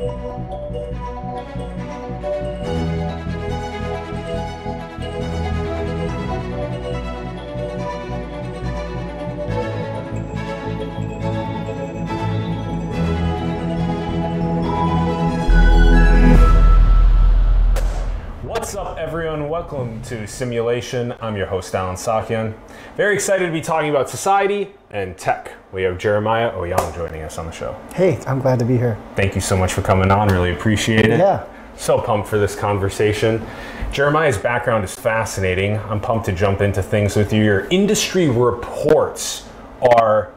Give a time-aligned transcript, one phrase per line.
[0.00, 0.12] Thank
[2.82, 2.87] you.
[18.68, 19.48] What's up, everyone?
[19.48, 21.14] Welcome to Simulation.
[21.22, 22.52] I'm your host, Allen Saakyan.
[22.98, 25.54] Very excited to be talking about society and tech.
[25.72, 27.74] We have Jeremiah Owyang joining us on the show.
[27.94, 28.98] Hey, I'm glad to be here.
[29.16, 30.28] Thank you so much for coming on.
[30.28, 31.18] Really appreciate it.
[31.18, 31.46] Yeah.
[31.78, 33.42] So pumped for this conversation.
[33.90, 35.78] Jeremiah's background is fascinating.
[35.78, 37.42] I'm pumped to jump into things with you.
[37.42, 39.48] Your industry reports
[39.80, 40.30] are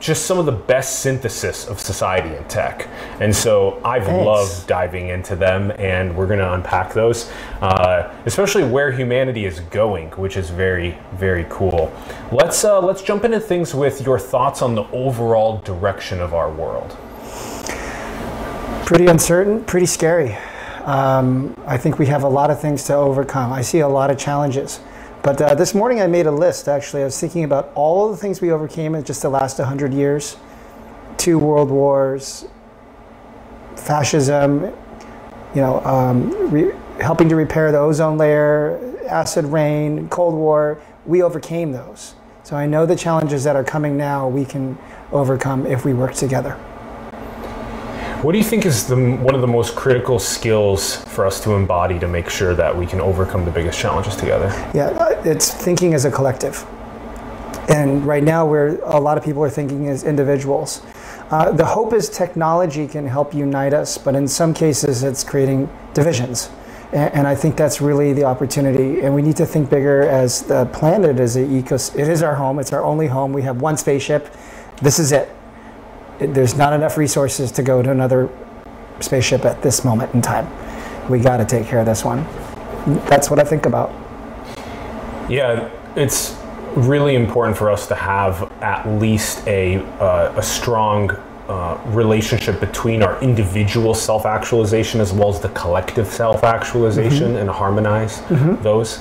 [0.00, 2.88] just some of the best synthesis of society and tech.
[3.20, 4.24] And so I've Thanks.
[4.24, 7.30] loved diving into them, and we're going to unpack those,
[7.60, 11.92] uh, especially where humanity is going, which is very, very cool.
[12.30, 16.50] Let's uh, let's jump into things with your thoughts on the overall direction of our
[16.50, 16.96] world.
[18.86, 20.36] Pretty uncertain, pretty scary.
[20.84, 23.52] Um, I think we have a lot of things to overcome.
[23.52, 24.80] I see a lot of challenges.
[25.28, 27.02] But uh, this morning I made a list actually.
[27.02, 29.92] I was thinking about all of the things we overcame in just the last 100
[29.92, 30.38] years
[31.18, 32.46] two world wars,
[33.76, 34.62] fascism,
[35.54, 40.80] you know, um, re- helping to repair the ozone layer, acid rain, Cold War.
[41.04, 42.14] We overcame those.
[42.42, 44.78] So I know the challenges that are coming now we can
[45.12, 46.58] overcome if we work together.
[48.22, 51.52] What do you think is the, one of the most critical skills for us to
[51.52, 54.48] embody to make sure that we can overcome the biggest challenges together?
[54.74, 56.66] Yeah, uh, it's thinking as a collective.
[57.68, 60.82] And right now, where a lot of people are thinking as individuals.
[61.30, 65.70] Uh, the hope is technology can help unite us, but in some cases, it's creating
[65.94, 66.50] divisions.
[66.90, 69.00] And, and I think that's really the opportunity.
[69.00, 71.96] And we need to think bigger as the planet is a ecos.
[71.96, 72.58] It is our home.
[72.58, 73.32] It's our only home.
[73.32, 74.34] We have one spaceship.
[74.82, 75.37] This is it.
[76.18, 78.28] There's not enough resources to go to another
[79.00, 80.48] spaceship at this moment in time.
[81.08, 82.24] We got to take care of this one.
[83.06, 83.90] That's what I think about.
[85.30, 86.36] Yeah, it's
[86.74, 91.10] really important for us to have at least a, uh, a strong
[91.48, 97.48] uh, relationship between our individual self actualization as well as the collective self actualization and
[97.48, 98.20] harmonize
[98.62, 99.00] those.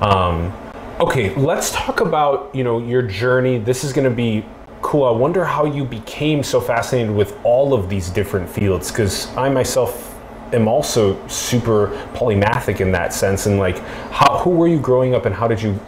[0.00, 0.52] Um,
[0.98, 3.58] okay, let's talk about you know your journey.
[3.58, 4.44] This is going to be
[4.84, 5.04] cool.
[5.04, 9.48] I wonder how you became so fascinated with all of these different fields because I
[9.48, 10.14] myself
[10.52, 13.46] am also super polymathic in that sense.
[13.46, 13.78] And like,
[14.12, 15.80] how who were you growing up and how did you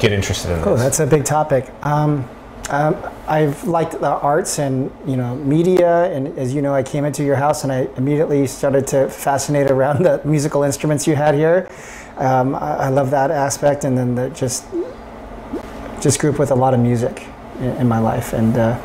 [0.00, 0.66] get interested in this?
[0.66, 1.72] Oh, that's a big topic.
[1.82, 2.28] Um,
[2.68, 7.06] um, I've liked the arts and you know media, and as you know, I came
[7.06, 11.34] into your house and I immediately started to fascinate around the musical instruments you had
[11.34, 11.68] here.
[12.18, 14.66] Um, I, I love that aspect, and then the just
[16.02, 17.29] just grew up with a lot of music
[17.60, 18.78] in, my life, and uh,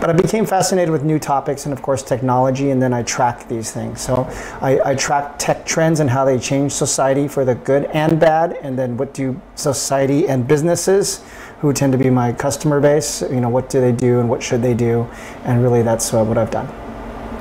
[0.00, 3.48] but I became fascinated with new topics and of course technology, and then I track
[3.48, 4.00] these things.
[4.00, 4.28] So
[4.60, 8.58] I, I track tech trends and how they change society for the good and bad,
[8.62, 11.24] and then what do society and businesses
[11.60, 14.42] who tend to be my customer base, you know, what do they do and what
[14.42, 15.08] should they do,
[15.44, 16.89] and really that's uh, what I've done.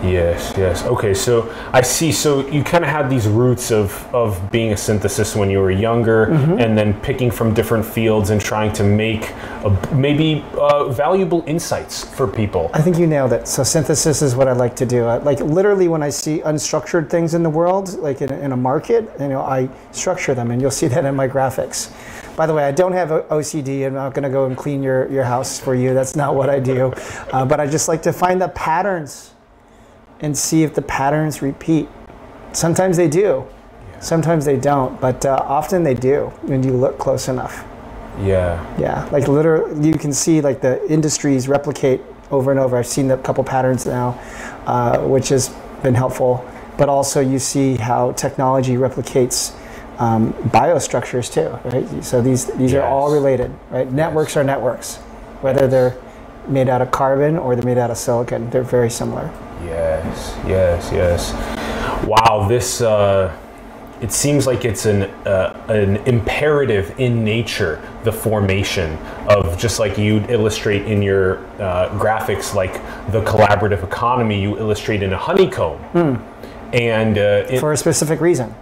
[0.04, 0.86] Yes, yes.
[0.86, 2.14] Okay, so I see.
[2.14, 5.72] So you kind of had these roots of, of being a synthesis when you were
[5.72, 9.30] younger, and then picking from different fields and trying to make
[9.66, 12.72] a, maybe uh, valuable insights for people.
[12.74, 13.46] I think you nailed it.
[13.48, 15.04] So synthesis is what I like to do.
[15.04, 18.58] I, like literally, when I see unstructured things in the world, like in, in a
[18.58, 21.92] market, you know, I structure them, and you'll see that in my graphics.
[22.38, 23.86] By the way, I don't have OCD.
[23.86, 25.94] I'm not going to go and clean your, your house for you.
[25.94, 26.94] That's not what I do.
[27.30, 29.34] Uh, but I just like to find the patterns
[30.22, 31.88] and see if the patterns repeat.
[32.52, 33.46] Sometimes they do,
[34.00, 37.66] sometimes they don't, but uh, often they do when you look close enough.
[38.22, 38.60] Yeah.
[38.80, 42.78] Yeah, like literally, you can see like the industries replicate over and over.
[42.78, 44.20] I've seen a couple patterns now,
[44.66, 45.50] uh, which has
[45.82, 46.46] been helpful.
[46.78, 49.54] But also, you see how technology replicates
[50.00, 52.04] um, biostructures too, right?
[52.04, 53.90] So these these are all related, right?
[53.92, 54.96] Networks are networks,
[55.42, 55.98] whether they're
[56.48, 58.50] made out of carbon or they're made out of silicon.
[58.50, 59.30] They're very similar.
[59.64, 62.06] Yes, yes, yes.
[62.06, 63.36] Wow, this uh,
[64.02, 68.98] it seems like it's an uh, an imperative in nature, the formation
[69.28, 72.74] of just like you illustrate in your uh, graphics, like
[73.12, 75.80] the collaborative economy you illustrate in a honeycomb,
[76.74, 78.56] and uh, it, for a specific reason.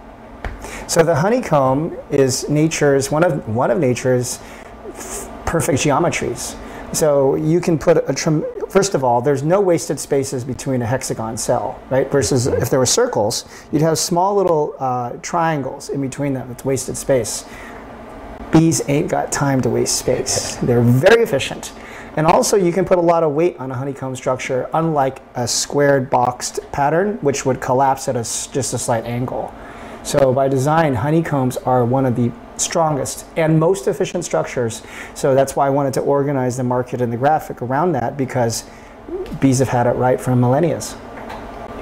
[0.88, 4.40] So the honeycomb is nature's one of one of nature's
[4.88, 6.56] f- perfect geometries.
[6.92, 10.86] So you can put a trim, first of all, there's no wasted spaces between a
[10.86, 12.10] hexagon cell, right?
[12.10, 16.50] Versus if there were circles, you'd have small little uh, triangles in between them.
[16.50, 17.44] It's wasted space.
[18.52, 20.56] Bees ain't got time to waste space.
[20.56, 21.72] They're very efficient.
[22.16, 25.46] And also, you can put a lot of weight on a honeycomb structure, unlike a
[25.46, 29.54] squared boxed pattern, which would collapse at a, just a slight angle.
[30.08, 34.80] So, by design, honeycombs are one of the strongest and most efficient structures.
[35.14, 38.64] So, that's why I wanted to organize the market and the graphic around that because
[39.38, 40.80] bees have had it right for millennia.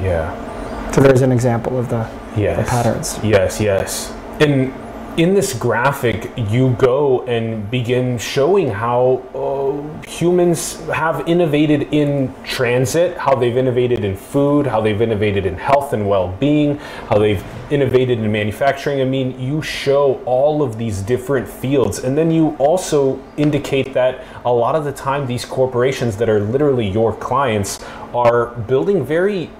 [0.02, 0.90] Yeah.
[0.90, 2.58] So, there's an example of the, yes.
[2.58, 3.16] the patterns.
[3.22, 4.12] Yes, yes.
[4.40, 4.74] And
[5.16, 13.16] in this graphic, you go and begin showing how uh, humans have innovated in transit,
[13.16, 16.76] how they've innovated in food, how they've innovated in health and well being,
[17.08, 19.00] how they've innovated in manufacturing.
[19.00, 22.00] I mean, you show all of these different fields.
[22.00, 26.40] And then you also indicate that a lot of the time, these corporations that are
[26.40, 27.82] literally your clients
[28.14, 29.50] are building very,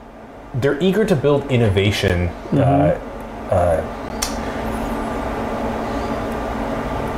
[0.55, 2.29] they're eager to build innovation.
[2.29, 2.59] Mm-hmm.
[2.59, 4.06] Uh, uh,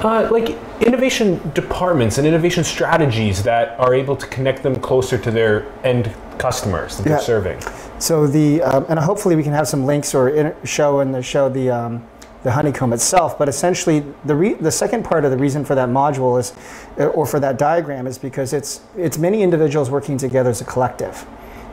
[0.04, 5.30] Uh, like innovation departments and innovation strategies that are able to connect them closer to
[5.30, 7.16] their end customers that yeah.
[7.16, 7.60] they're serving.
[7.98, 11.22] So the um, and hopefully we can have some links or in, show in the
[11.22, 12.06] show the um,
[12.44, 13.36] the honeycomb itself.
[13.36, 16.52] But essentially, the re- the second part of the reason for that module is,
[16.98, 20.64] uh, or for that diagram, is because it's it's many individuals working together as a
[20.64, 21.26] collective.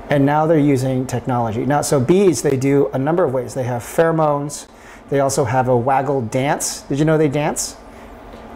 [0.09, 1.65] And now they're using technology.
[1.65, 3.55] Now, so bees, they do a number of ways.
[3.55, 4.67] They have pheromones.
[5.09, 6.81] They also have a waggle dance.
[6.81, 7.75] Did you know they dance?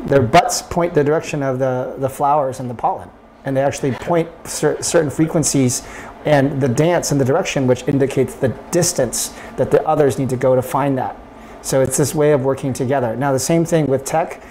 [0.05, 3.09] Their butts point the direction of the, the flowers and the pollen.
[3.45, 5.87] And they actually point cer- certain frequencies
[6.25, 10.37] and the dance in the direction which indicates the distance that the others need to
[10.37, 11.15] go to find that.
[11.61, 13.15] So it's this way of working together.
[13.15, 14.41] Now, the same thing with tech.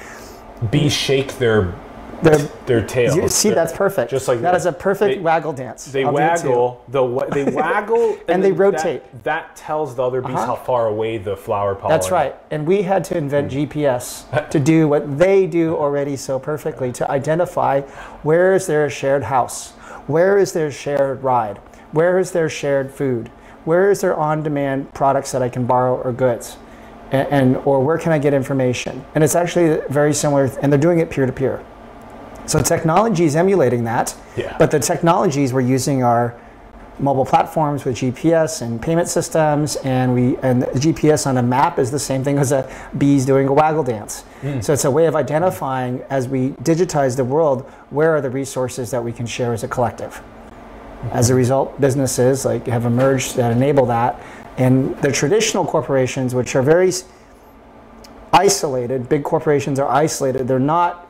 [0.70, 1.74] Bees shake their
[2.22, 3.16] their, their tails.
[3.16, 4.10] You, see, that's perfect.
[4.10, 5.86] Just like that, that is a perfect they, waggle dance.
[5.86, 6.84] They I'll waggle.
[6.88, 9.02] The they waggle and, and they rotate.
[9.12, 10.46] That, that, tells the other bees uh-huh.
[10.46, 11.94] how far away the flower pollen.
[11.94, 12.34] That's right.
[12.50, 13.68] And we had to invent mm.
[13.68, 17.80] GPS to do what they do already so perfectly to identify
[18.22, 19.72] where is there a shared house,
[20.06, 21.58] where is there shared ride,
[21.92, 23.28] where is there shared food,
[23.64, 26.56] where is there on-demand products that I can borrow or goods.
[27.10, 29.04] And, and or where can I get information?
[29.14, 31.62] And it's actually very similar, and they're doing it peer to peer.
[32.48, 34.56] So technology is emulating that, yeah.
[34.58, 36.34] but the technologies we're using are
[36.98, 41.90] mobile platforms with GPS and payment systems, and we and GPS on a map is
[41.90, 44.24] the same thing as a bees doing a waggle dance.
[44.40, 44.64] Mm.
[44.64, 48.90] So it's a way of identifying as we digitize the world where are the resources
[48.90, 50.14] that we can share as a collective.
[50.14, 51.08] Mm-hmm.
[51.10, 54.20] As a result, businesses like have emerged that enable that,
[54.56, 56.92] and the traditional corporations, which are very
[58.32, 60.48] isolated, big corporations are isolated.
[60.48, 61.07] They're not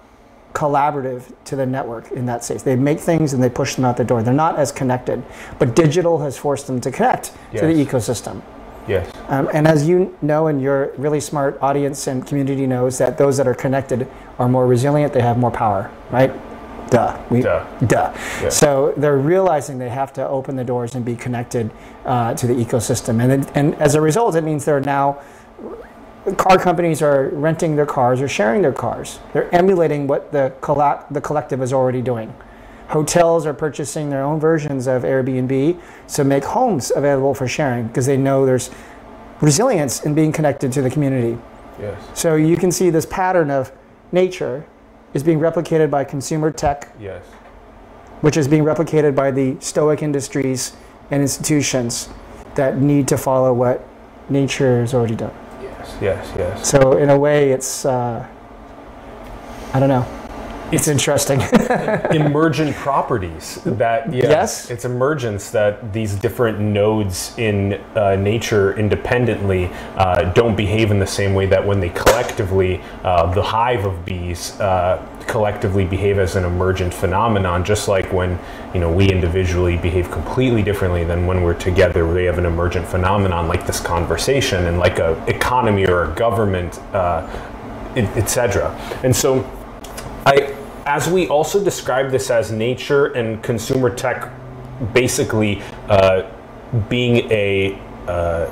[0.59, 2.65] collaborative to the network in that sense.
[2.65, 4.25] They make things and they push them out the door.
[4.25, 5.23] They're not as connected,
[5.61, 7.61] but digital has forced them to connect yes.
[7.61, 8.43] to the ecosystem.
[8.89, 9.09] Yes.
[9.29, 13.37] Um, and as you know, and your really smart audience and community knows that those
[13.37, 14.09] that are connected
[14.41, 15.13] are more resilient.
[15.13, 16.33] They have more power, right?
[16.91, 17.23] Duh.
[17.31, 17.65] We, duh.
[17.87, 18.13] Duh.
[18.43, 18.49] Yeah.
[18.49, 21.71] So they're realizing they have to open the doors and be connected
[22.05, 25.21] uh, to the ecosystem, and it, and as a result, it means they're now
[26.35, 29.19] car companies are renting their cars or sharing their cars.
[29.33, 32.35] They're emulating what the, coll- the collective is already doing.
[32.89, 35.81] Hotels are purchasing their own versions of Airbnb
[36.15, 38.71] to make homes available for sharing because they know there's
[39.41, 41.39] resilience in being connected to the community.
[41.79, 42.01] Yes.
[42.15, 43.71] So you can see this pattern of
[44.11, 44.67] nature
[45.15, 46.93] is being replicated by consumer tech.
[46.99, 47.25] Yes.
[48.23, 50.75] Which is being replicated by the stoic industries
[51.11, 52.09] and institutions
[52.55, 53.87] that need to follow what
[54.29, 55.35] nature has already done
[56.01, 56.69] yes, yes.
[56.69, 58.27] So in a way, it's uh,
[59.73, 60.18] I don't know.
[60.71, 61.41] It's, interesting.
[62.11, 69.71] emergent properties that yeah, yes, it's emergence that these different nodes in uh, nature independently
[69.97, 74.05] uh, don't behave in the same way that when they collectively, uh, the hive of
[74.05, 78.39] bees uh, collectively behave as an emergent phenomenon, just like when
[78.75, 82.13] you know we individually behave completely differently than when we're together.
[82.13, 86.79] They have an emergent phenomenon like this conversation and like a economy or a government,
[86.93, 87.27] uh,
[87.97, 88.75] etc.
[89.03, 89.49] And so,
[90.27, 90.58] I
[90.89, 94.33] as we also describe this as nature and consumer tech,
[94.95, 96.23] basically uh,
[96.89, 97.79] being a
[98.09, 98.51] uh,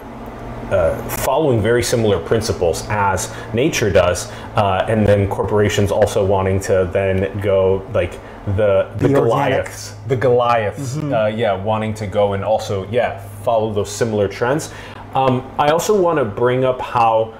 [0.71, 6.91] uh, following very similar principles as nature does, uh, and then corporations also wanting to
[6.93, 8.13] then go like
[8.57, 11.15] the the, Goliaths, the Goliaths, mm-hmm.
[11.15, 14.75] uh, yeah, wanting to go and also yeah follow those similar trends.
[15.15, 17.33] Um, I also want to bring up how.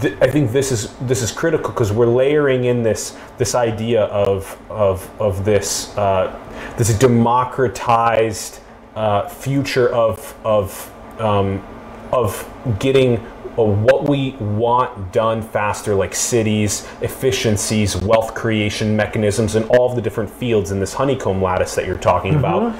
[0.00, 4.04] Th- I think this is this is critical because we're layering in this this idea
[4.04, 6.38] of of of this uh,
[6.76, 8.60] this democratized
[8.94, 11.64] uh, future of of um,
[12.12, 13.18] of getting
[13.58, 19.96] uh, what we want done faster, like cities, efficiencies, wealth creation mechanisms, and all of
[19.96, 22.76] the different fields in this honeycomb lattice that you're talking about.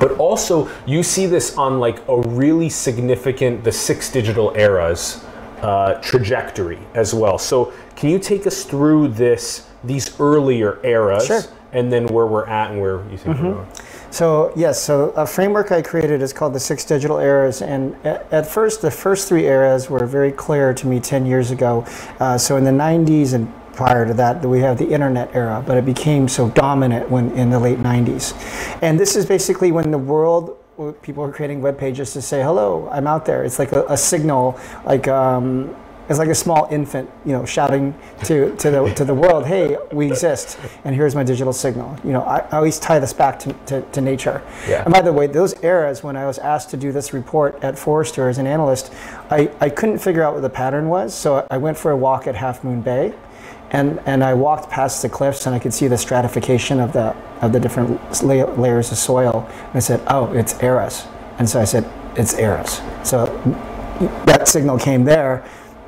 [0.00, 5.24] But also, you see this on like a really significant, the six digital eras
[5.62, 7.38] uh, trajectory as well.
[7.38, 11.40] So, can you take us through this, these earlier eras, Sure.
[11.72, 13.66] and then where we're at and where you think we're going?
[14.10, 18.26] So yes, so a framework I created is called the Six Digital Eras, and at,
[18.32, 21.84] at first, the first three eras were very clear to me ten years ago.
[22.20, 25.76] Uh, so in the '90s and prior to that, we have the internet era, but
[25.76, 28.32] it became so dominant when in the late '90s,
[28.80, 30.56] and this is basically when the world
[31.02, 33.44] people are creating web pages to say hello, I'm out there.
[33.44, 35.08] It's like a, a signal, like.
[35.08, 35.74] Um,
[36.08, 39.76] it's like a small infant, you know, shouting to, to the to the world, "Hey,
[39.90, 43.38] we exist, and here's my digital signal." You know, I, I always tie this back
[43.40, 44.42] to, to, to nature.
[44.68, 44.84] Yeah.
[44.84, 47.76] And by the way, those eras when I was asked to do this report at
[47.76, 48.92] Forrester as an analyst,
[49.30, 52.28] I, I couldn't figure out what the pattern was, so I went for a walk
[52.28, 53.12] at Half Moon Bay,
[53.70, 57.14] and and I walked past the cliffs and I could see the stratification of the
[57.40, 61.06] of the different la- layers of soil, and I said, "Oh, it's eras,"
[61.38, 61.84] and so I said,
[62.16, 63.26] "It's eras." So
[64.26, 65.44] that signal came there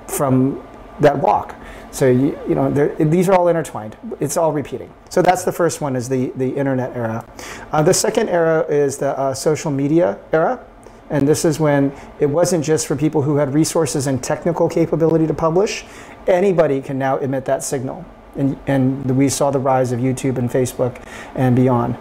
[0.06, 0.62] from
[1.00, 1.54] that walk.
[1.90, 3.96] So you, you know these are all intertwined.
[4.20, 4.92] It's all repeating.
[5.08, 7.24] So that's the first one is the the internet era.
[7.72, 10.64] Uh, the second era is the uh, social media era,
[11.10, 15.26] and this is when it wasn't just for people who had resources and technical capability
[15.26, 15.84] to publish.
[16.28, 18.04] Anybody can now emit that signal,
[18.36, 21.02] and and we saw the rise of YouTube and Facebook
[21.34, 21.96] and beyond.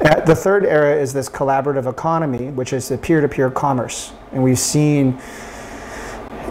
[0.00, 4.58] Uh, the third era is this collaborative economy, which is the peer-to-peer commerce, and we've
[4.58, 5.20] seen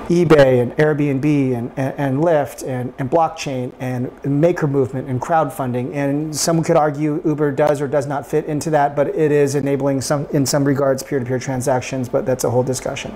[0.09, 5.93] eBay and Airbnb and, and, and Lyft and, and blockchain and maker movement and crowdfunding.
[5.93, 9.55] And some could argue Uber does or does not fit into that, but it is
[9.55, 13.13] enabling some, in some regards, peer-to-peer transactions, but that's a whole discussion.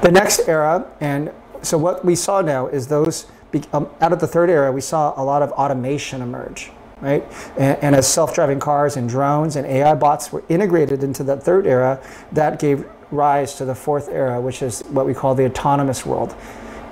[0.00, 1.30] The next era, and
[1.62, 3.26] so what we saw now is those,
[3.72, 7.24] um, out of the third era, we saw a lot of automation emerge, right?
[7.58, 11.66] And, and as self-driving cars and drones and AI bots were integrated into that third
[11.66, 12.00] era,
[12.32, 16.34] that gave rise to the fourth era, which is what we call the autonomous world.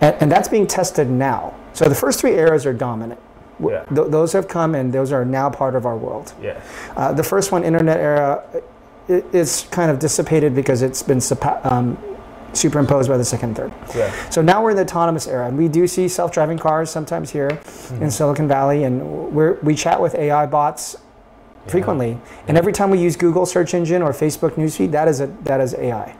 [0.01, 1.55] And, and that's being tested now.
[1.73, 3.21] So the first three eras are dominant.
[3.61, 3.85] Yeah.
[3.87, 6.33] th- those have come and those are now part of our world.
[6.41, 6.61] Yeah.
[6.97, 8.45] Uh, the first one, internet era,
[9.09, 11.21] i- is kind of dissipated because it's been
[11.65, 11.97] um,
[12.52, 13.73] superimposed by the second and third.
[13.97, 14.31] Yeah.
[14.31, 17.61] So now we're in the autonomous era, and we do see self-driving cars sometimes here
[18.00, 20.97] in Silicon Valley, and we're, we chat with AI bots
[21.67, 22.19] frequently.
[22.47, 25.61] And every time we use Google search engine or Facebook newsfeed, that is a that
[25.61, 26.14] is AI.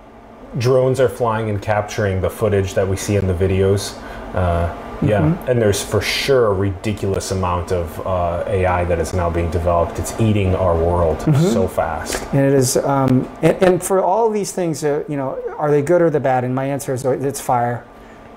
[0.59, 3.97] drones are flying and capturing the footage that we see in the videos.
[4.35, 5.49] Uh, yeah, Mm-hmm.
[5.51, 9.99] and there's for sure a ridiculous amount of uh, AI that is now being developed.
[9.99, 11.53] It's eating our world Mm-hmm.
[11.53, 12.23] so fast.
[12.33, 15.83] And it is, um, and, and for all these things, uh, you know, are they
[15.83, 16.45] good or the bad?
[16.45, 17.85] And my answer is it's fire.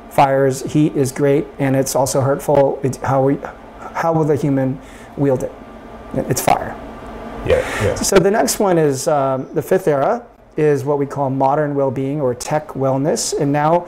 [0.10, 2.80] Fire is heat is great, and it's also hurtful.
[2.84, 3.38] It's how we,
[3.94, 4.80] how will the human
[5.18, 5.52] wield it?
[6.14, 6.76] It's fire.
[7.46, 7.96] Yeah, yeah.
[7.96, 10.26] So the next one is um, the fifth era
[10.58, 13.88] is what we call modern well-being or tech wellness, and now,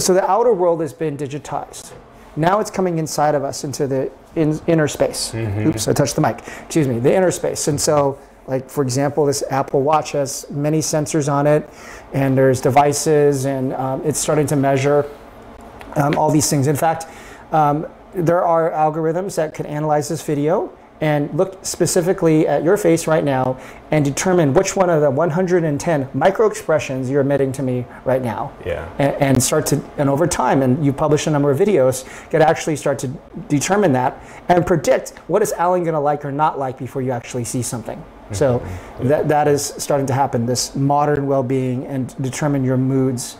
[0.00, 1.92] so the outer world has been digitized.
[2.36, 5.34] Now it's coming inside of us into the in, inner space.
[5.34, 6.38] Oops, I touched the mic.
[6.64, 7.68] Excuse me, the inner space.
[7.68, 11.68] And so, like for example, this Apple Watch has many sensors on it,
[12.12, 15.10] and there's devices, and um, it's starting to measure
[15.96, 16.66] um, all these things.
[16.66, 17.06] In fact,
[17.52, 23.06] um, there are algorithms that can analyze this video and look specifically at your face
[23.06, 23.58] right now
[23.90, 28.52] and determine which one of the 110 micro expressions you're emitting to me right now.
[28.64, 28.88] Yeah.
[28.98, 32.42] And, and start to, and over time, and you publish a number of videos, could
[32.42, 33.08] actually start to
[33.48, 37.10] determine that and predict what is Allen going to like or not like before you
[37.10, 38.02] actually see something.
[38.32, 39.08] So mm-hmm.
[39.08, 43.38] that, that is starting to happen, this modern well being and determine your moods.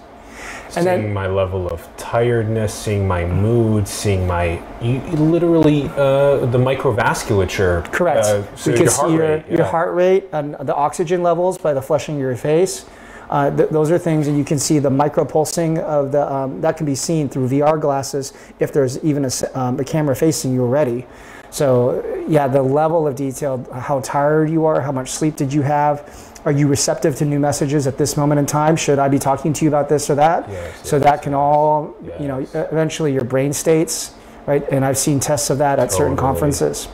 [0.68, 6.58] Seeing then- my level of tiredness, seeing my mood, seeing my you, literally uh, the
[6.58, 7.90] microvasculature.
[7.92, 8.26] Correct.
[8.26, 9.48] Uh, so we your can heart see your, rate.
[9.48, 9.70] your yeah.
[9.70, 12.86] heart rate and the oxygen levels by the flushing of your face.
[13.28, 16.32] Uh, th- those are things, that you can see the micropulsing of the.
[16.32, 20.14] Um, that can be seen through VR glasses if there's even a, um, a camera
[20.14, 21.06] facing you already.
[21.50, 25.62] So yeah, the level of detail, how tired you are, how much sleep did you
[25.62, 28.76] have, are you receptive to new messages at this moment in time?
[28.76, 30.48] Should I be talking to you about this or that?
[30.48, 34.14] Yes, so yes, that can all, you know, eventually your brain states,
[34.46, 34.64] right?
[34.70, 36.28] And I've seen tests of that at certain Totally.
[36.28, 36.88] conferences.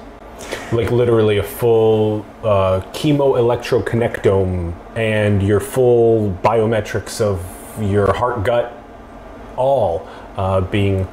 [0.72, 7.38] like literally a full uh, chemo electroconnectome and your full biometrics of
[7.80, 8.72] your heart gut
[9.56, 11.06] all uh, being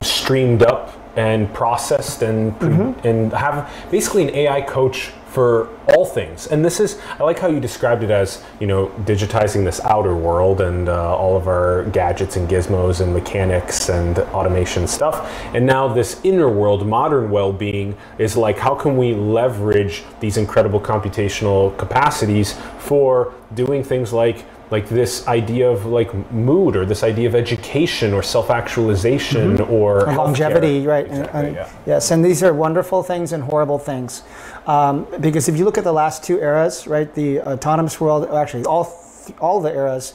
[0.00, 2.60] streamed up and processed and
[3.04, 6.46] and have basically an AI coach for all things.
[6.46, 10.14] And this is I like how you described it as you know digitizing this outer
[10.14, 15.30] world and uh, all of our gadgets and gizmos and mechanics and automation stuff.
[15.54, 20.80] And now this inner world, modern well-being, is like how can we leverage these incredible
[20.80, 27.28] computational capacities for doing things like like this idea of like mood or this idea
[27.28, 30.16] of education or self-actualization or Or healthcare.
[30.16, 31.06] longevity, right?
[31.08, 31.68] and- and- yeah.
[31.86, 34.22] Yes, and these are wonderful things and horrible things.
[34.66, 38.64] Um, because if you look at the last two eras, right, the autonomous world, actually
[38.64, 40.14] all th- all the eras,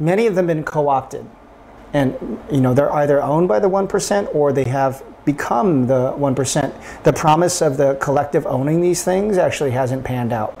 [0.00, 1.24] many of them been co-opted,
[1.92, 2.14] and
[2.50, 6.34] you know they're either owned by the one percent or they have become the one
[6.34, 6.72] percent.
[7.04, 10.52] The promise of the collective owning these things actually hasn't panned out.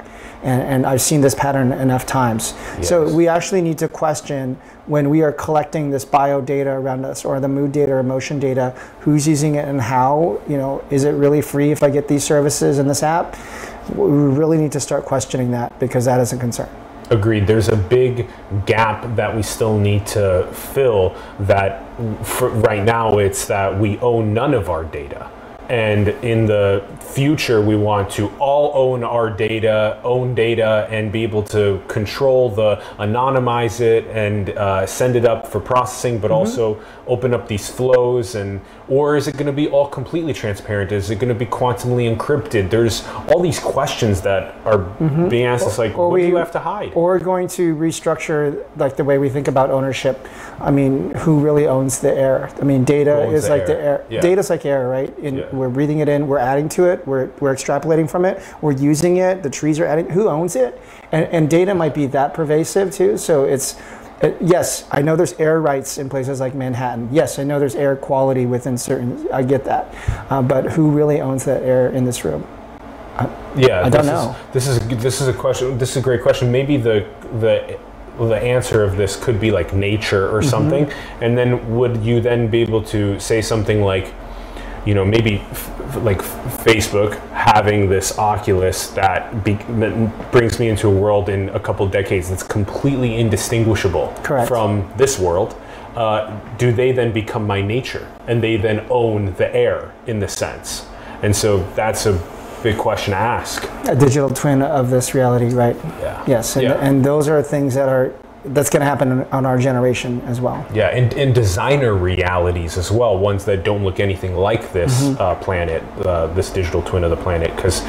[0.42, 2.54] And, and I've seen this pattern enough times.
[2.82, 4.56] So we actually need to question
[4.86, 8.38] when we are collecting this bio data around us or the mood data or emotion
[8.38, 12.06] data, who's using it and how, you know, is it really free if I get
[12.06, 13.36] these services in this app?
[13.94, 14.04] We
[14.40, 16.68] really need to start questioning that because that is a concern.
[17.10, 17.46] Agreed.
[17.46, 18.28] There's a big
[18.66, 21.16] gap that we still need to fill.
[21.40, 21.84] That
[22.38, 25.30] right now, it's that we own none of our data.
[25.68, 31.22] And in the future, we want to all own our data, own data, and be
[31.22, 36.80] able to control the anonymize it and uh, send it up for processing, but also
[37.06, 38.34] open up these flows.
[38.34, 40.92] And or is it going to be all completely transparent?
[40.92, 42.70] Is it going to be quantumly encrypted?
[42.70, 44.78] There's all these questions that are
[45.28, 45.66] being asked.
[45.66, 46.92] It's like, Or what do you have to hide?
[46.94, 50.26] Or going to restructure like the way we think about ownership.
[50.60, 52.50] I mean, who really owns the air?
[52.60, 53.98] I mean, data is the like the air?
[54.00, 54.06] air.
[54.08, 54.20] Yeah.
[54.20, 55.16] Data's like air, right?
[55.18, 55.57] In, Yeah.
[55.58, 59.18] We're breathing it in, we're adding to it, we're, we're extrapolating from it, we're using
[59.18, 60.08] it, the trees are adding.
[60.10, 60.80] Who owns it?
[61.12, 63.18] And, and data might be that pervasive too.
[63.18, 63.76] So it's,
[64.22, 67.08] uh, yes, I know there's air rights in places like Manhattan.
[67.12, 69.94] Yes, I know there's air quality within certain, I get that.
[70.30, 72.46] Uh, but who really owns that air in this room?
[73.56, 74.36] Yeah, I don't this know.
[74.48, 75.76] Is, this is this is a question.
[75.76, 76.52] This is a great question.
[76.52, 77.04] Maybe the
[77.40, 77.76] the
[78.16, 80.50] the answer of this could be like nature or Mm-hmm.
[80.50, 84.14] something, and then would you then be able to say something like,
[84.88, 90.88] you know, maybe f- like Facebook having this Oculus that, be, that brings me into
[90.88, 94.48] a world in a couple decades that's completely indistinguishable Correct.
[94.48, 95.54] from this world.
[95.94, 100.28] Uh, do they then become my nature and they then own the air in the
[100.28, 100.86] sense?
[101.20, 102.14] And so that's a
[102.62, 103.68] big question to ask.
[103.88, 105.76] A digital twin of this reality, right?
[106.00, 106.24] Yeah.
[106.26, 106.78] Yes, and, Yeah.
[106.80, 108.14] and those are things that are
[108.54, 110.66] that's going to happen on our generation as well.
[110.74, 115.20] Yeah, and, and designer realities as well, ones that don't look anything like this Mm-hmm.
[115.20, 117.82] uh, planet, uh, this digital twin of the planet, because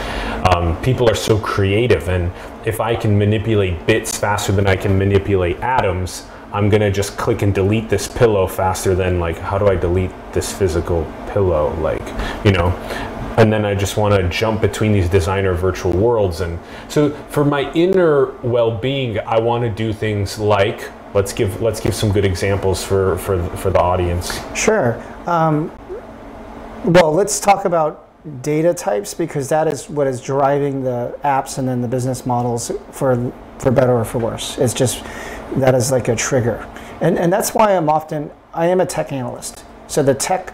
[0.53, 2.09] um, people are so creative.
[2.09, 2.31] And
[2.65, 7.41] if I can manipulate bits faster than I can manipulate atoms, I'm gonna just click
[7.41, 11.73] and delete this pillow faster than like, how do I delete this physical pillow?
[11.79, 12.01] Like,
[12.43, 12.69] you know,
[13.39, 16.41] and then I just want to jump between these designer virtual worlds.
[16.41, 21.79] And so for my inner well-being, I want to do things like let's give let's
[21.79, 24.39] give some good examples for for for the audience.
[24.53, 25.01] Sure.
[25.25, 25.71] Um,
[26.83, 28.05] well, let's talk about
[28.41, 32.71] data types because that is what is driving the apps and then the business models
[32.91, 34.57] for for better or for worse.
[34.57, 35.03] It's just
[35.55, 36.67] that is like a trigger,
[36.99, 39.63] and and that's why I'm often I am a tech analyst.
[39.87, 40.53] So the tech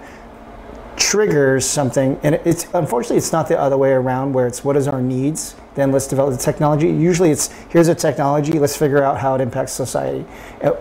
[0.97, 4.87] triggers something and it's unfortunately it's not the other way around where it's what is
[4.87, 6.87] our needs then let's develop the technology.
[6.87, 10.25] Usually it's here's a technology let's figure out how it impacts society.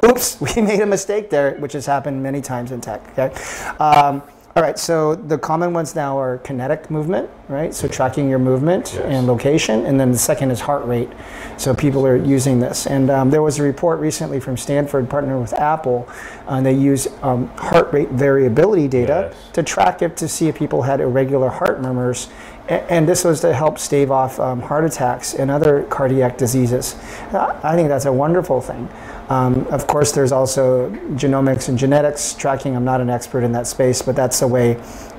[0.04, 3.34] Oops we made a mistake there which has happened many times in tech okay?
[3.78, 4.22] Um,
[4.56, 8.92] all right so the common ones now are kinetic movement right so tracking your movement
[8.94, 9.02] Yes.
[9.04, 11.10] and location and then the second is heart rate
[11.56, 15.40] so people are using this and um, there was a report recently from stanford partnered
[15.40, 16.08] with apple
[16.46, 19.50] and they use um, heart rate variability data Yes.
[19.54, 22.28] to track it to see if people had irregular heart murmurs.
[22.68, 26.96] A- And this was to help stave off um, heart attacks and other cardiac diseases.
[27.32, 28.88] Uh, I think that's a wonderful thing.
[29.28, 32.76] Um, of course, there's also genomics and genetics tracking.
[32.76, 34.72] I'm not an expert in that space, but that's a way,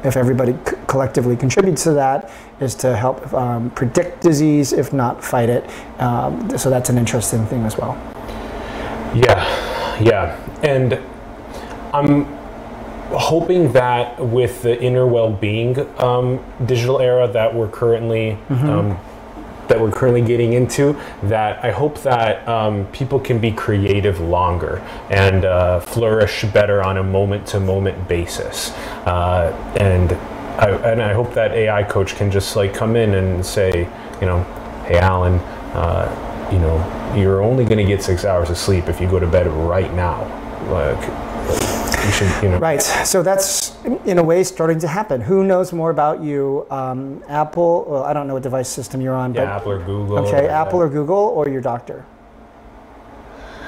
[0.03, 5.23] if everybody c- collectively contributes to that, is to help um, predict disease, if not
[5.23, 5.67] fight it.
[5.99, 7.95] Um, so that's an interesting thing as well.
[9.15, 10.99] Yeah, yeah, and
[11.93, 12.25] I'm
[13.09, 18.99] hoping that with the inner well-being um, digital era that we're currently um,
[19.67, 24.80] that we're currently getting into, that I hope that um, people can be creative longer
[25.10, 28.71] and uh, flourish better on a moment-to-moment basis,
[29.06, 30.13] uh, and
[30.60, 33.89] I, and I hope that AI coach can just like come in and say,
[34.21, 34.43] you know,
[34.88, 35.39] hey Allen,
[35.73, 39.19] uh, you know, you're only going to get six hours of sleep if you go
[39.19, 40.23] to bed right now.
[40.71, 41.35] Like,
[42.05, 42.59] you should, you know.
[42.59, 42.81] Right.
[42.81, 45.21] So that's in a way starting to happen.
[45.21, 46.65] Who knows more about you?
[46.69, 47.85] Um, Apple.
[47.87, 50.19] Well, I don't know what device system you're on, Yeah, but Apple or Google.
[50.19, 52.05] okay, or, Apple or Google or your doctor.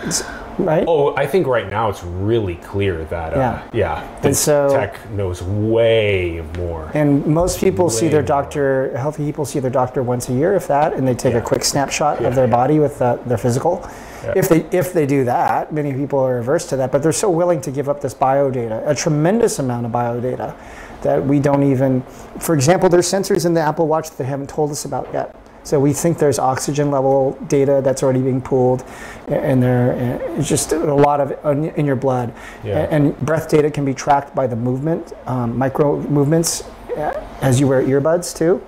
[0.03, 0.23] It's-
[0.59, 0.85] right.
[0.87, 3.61] Oh, I think right now it's really clear that uh, Yeah.
[3.73, 6.89] yeah, the And so- tech knows way more.
[6.93, 8.27] And most people see their more.
[8.27, 11.41] doctor, healthy people see their doctor once a year, if that, and they take a
[11.41, 12.51] quick snapshot Yeah, of their yeah.
[12.55, 13.87] body with uh, their physical.
[14.23, 14.33] Yeah.
[14.35, 17.29] If they if they do that, many people are averse to that, but they're so
[17.29, 20.55] willing to give up this bio data, a tremendous amount of bio data,
[21.01, 22.01] that we don't even.
[22.39, 25.35] For example, there's sensors in the Apple Watch that they haven't told us about yet.
[25.63, 28.85] So we think there's oxygen level data that's already being pulled,
[29.27, 29.91] and there
[30.37, 32.33] it's just a lot of in your blood.
[32.63, 32.87] Yeah.
[32.89, 36.63] And breath data can be tracked by the movement, um, micro movements,
[36.95, 38.61] uh, as you wear earbuds too.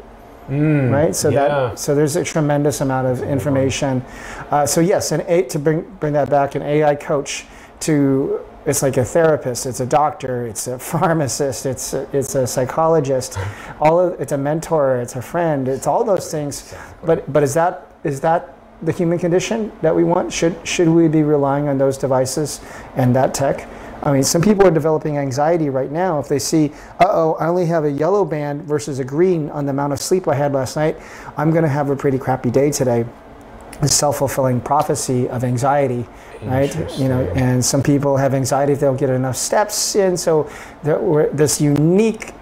[0.92, 1.16] Right?
[1.16, 1.48] So Mm, yeah.
[1.48, 4.04] that so there's a tremendous amount of information.
[4.52, 7.46] Uh, so yes, and a, to bring bring that back, an AI coach
[7.82, 12.46] to it's like a therapist, it's a doctor, it's a pharmacist, it's a, it's a
[12.46, 13.38] psychologist,
[13.82, 16.74] all of, it's a mentor, it's a friend, it's all those things.
[17.06, 20.32] But but is that is that the human condition that we want?
[20.34, 22.62] Should should we be relying on those devices
[22.96, 23.68] and that tech?
[24.02, 27.48] I mean, some people are developing anxiety right now if they see, uh oh, I
[27.48, 30.54] only have a yellow band versus a green on the amount of sleep I had
[30.54, 30.98] last night.
[31.38, 33.06] I'm going to have a pretty crappy day today.
[33.82, 36.06] The self fulfilling prophecy of anxiety,
[36.42, 36.74] right?
[37.00, 40.18] You know, and some people have anxiety if they don't get enough steps in.
[40.18, 40.50] So
[40.84, 42.34] there, this unique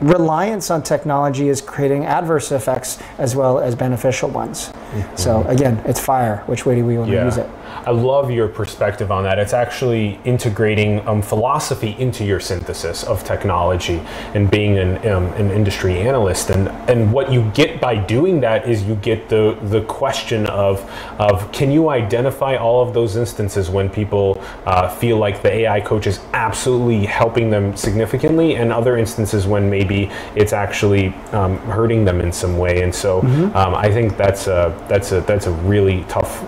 [0.00, 4.72] reliance on technology is creating adverse effects as well as beneficial ones.
[5.14, 6.42] So again, it's fire.
[6.46, 7.48] Which way do we want to use it?
[7.86, 9.38] I love your perspective on that.
[9.38, 14.00] It's actually integrating um, philosophy into your synthesis of technology
[14.34, 16.50] and being an, um, an industry analyst.
[16.50, 20.90] And, and what you get by doing that is you get the, the question of,
[21.18, 25.80] of can you identify all of those instances when people uh, feel like the AI
[25.80, 32.04] coach is absolutely helping them significantly and other instances when maybe it's actually um, hurting
[32.04, 32.82] them in some way.
[32.82, 33.20] And so
[33.54, 36.42] um, I think that's a, that's, a, that's a really tough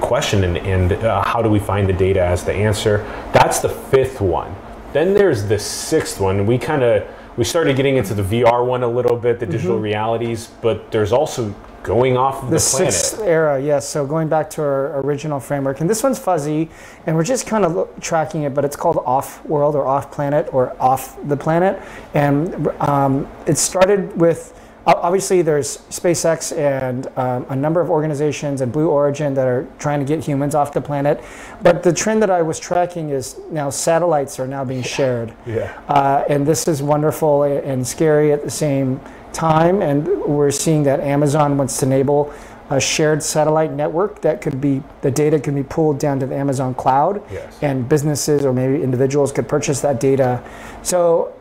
[0.00, 2.98] question and, and uh, how do we find the data as the answer?
[3.32, 4.54] That's the fifth one.
[4.92, 6.46] Then there's the sixth one.
[6.46, 9.78] We kind of we started getting into the vr one a little bit the digital
[9.78, 11.54] realities but there's also
[11.86, 12.92] going off of the, the planet.
[12.92, 13.88] sixth era, yes.
[13.88, 16.68] So going back to our original framework, and this one's fuzzy,
[17.06, 20.10] and we're just kind of look, tracking it, but it's called off world or off
[20.10, 21.80] planet or off the planet,
[22.12, 24.52] and um, it started with.
[24.86, 29.98] Obviously, there's SpaceX and um, a number of organizations and Blue Origin that are trying
[29.98, 31.22] to get humans off the planet.
[31.60, 35.32] But the trend that I was tracking is now satellites are now being shared.
[35.44, 39.00] yeah Uh, and this is wonderful and scary at the same
[39.32, 39.82] time.
[39.82, 42.32] And we're seeing that Amazon wants to enable
[42.70, 46.34] a shared satellite network that could be the data can be pulled down to the
[46.36, 47.58] Amazon cloud, Yes.
[47.62, 50.40] and businesses or maybe individuals could purchase that data.
[50.82, 51.32] So,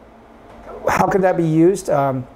[0.87, 1.89] how could that be used?
[1.89, 2.27] Um,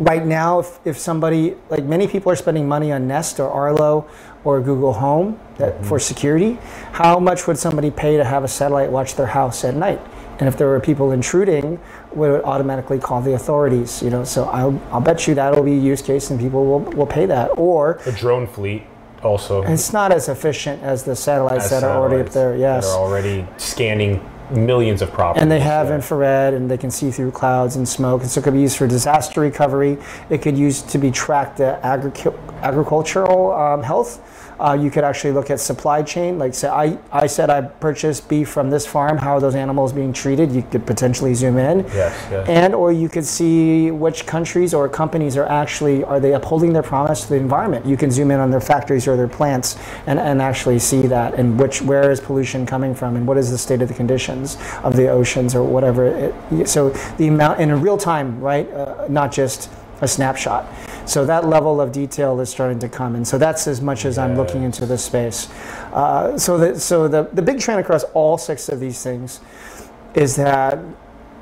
[0.00, 4.08] right now, if, if somebody, like many people are spending money on Nest or Arlo
[4.44, 5.84] or Google Home that, mm-hmm.
[5.84, 6.58] for security,
[6.92, 10.00] how much would somebody pay to have a satellite watch their house at night?
[10.38, 11.78] And if there were people intruding,
[12.14, 14.02] would it automatically call the authorities?
[14.02, 16.80] You know, so I'll, I'll bet you that'll be a use case and people will,
[16.80, 17.58] will pay that.
[17.58, 18.84] Or a drone fleet
[19.22, 22.56] also it's not as efficient as the satellites as that are already up there.
[22.56, 22.86] Yes.
[22.86, 27.10] that are already scanning millions of properties And they have infrared and they can see
[27.10, 28.22] through clouds and smoke.
[28.22, 29.98] And so it could be used for disaster recovery.
[30.28, 34.39] It could use to be tracked the agric- agricultural um, health.
[34.60, 36.38] Uh, you could actually look at supply chain.
[36.38, 39.16] Like say, I, I said I purchased beef from this farm.
[39.16, 40.52] How are those animals being treated?
[40.52, 41.80] You could potentially zoom in.
[41.94, 46.34] yes yes And or you could see which countries or companies are actually are they
[46.34, 47.86] upholding their promise to the environment.
[47.86, 51.34] You can zoom in on their factories or their plants and, and actually see that
[51.34, 54.58] and which where is pollution coming from and what is the state of the conditions
[54.82, 56.06] of the oceans or whatever.
[56.50, 58.70] It, so the amount in real time, right?
[58.70, 59.70] Uh, not just
[60.02, 60.66] a snapshot.
[61.10, 64.16] So that level of detail is starting to come, and so that's as much as
[64.16, 65.50] I'm looking into this space.
[65.92, 69.40] Uh, so the, so the, the big trend across all six of these things
[70.14, 70.78] is that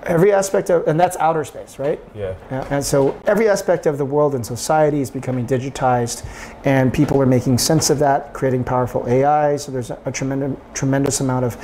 [0.04, 2.00] every aspect of, and that's outer space, right?
[2.14, 6.24] yeah Yeah, and so every aspect of the world and society is becoming digitized,
[6.64, 9.56] and people are making sense of that, creating powerful AI.
[9.56, 11.58] So there's a, a tremendous, tremendous amount of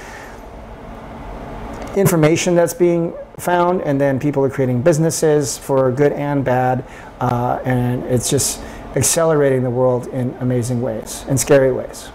[1.97, 6.85] information that's being found, and then people are creating businesses for good and bad,
[7.21, 8.61] uh, and it's just
[8.97, 12.11] accelerating the world in amazing ways, and scary ways.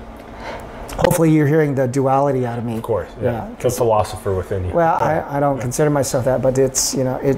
[0.98, 2.76] Hopefully, you're hearing the duality out of me.
[2.78, 6.42] of course yeah, Yeah, the philosopher within you Well, I, I don't consider myself that,
[6.42, 7.38] but it's you know it.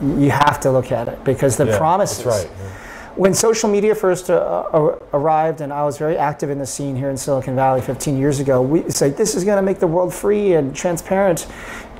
[0.00, 2.24] You have to look at it because the Yeah, promises.
[2.24, 2.70] that's right yeah.
[3.14, 4.34] when social media first uh,
[4.72, 8.16] uh, arrived, and I was very active in the scene here in Silicon Valley 15
[8.18, 11.46] years ago, we it's like this is going to make the world free and transparent,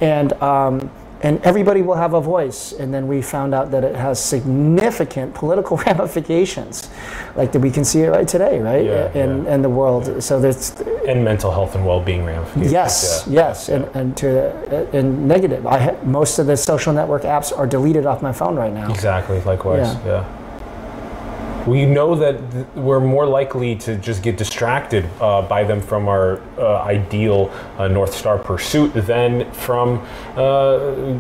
[0.00, 0.90] and um,
[1.22, 2.72] and everybody will have a voice.
[2.72, 6.88] And then we found out that it has significant political ramifications,
[7.36, 9.54] like that we can see it right today, right, Yeah, in yeah.
[9.54, 10.22] in the world.
[10.22, 10.70] So there's
[11.08, 12.72] and mental health and well-being ramifications.
[12.72, 13.32] Yes, yeah.
[13.48, 15.66] yes, and, and to uh, and negative.
[15.66, 18.90] I ha- most of the social network apps are deleted off my phone right now.
[18.90, 19.40] Exactly.
[19.42, 19.94] Likewise.
[20.04, 20.24] Yeah.
[21.66, 26.08] We know that th- we're more likely to just get distracted uh, by them from
[26.08, 29.98] our uh, ideal uh, North Star pursuit than from
[30.36, 31.16] uh,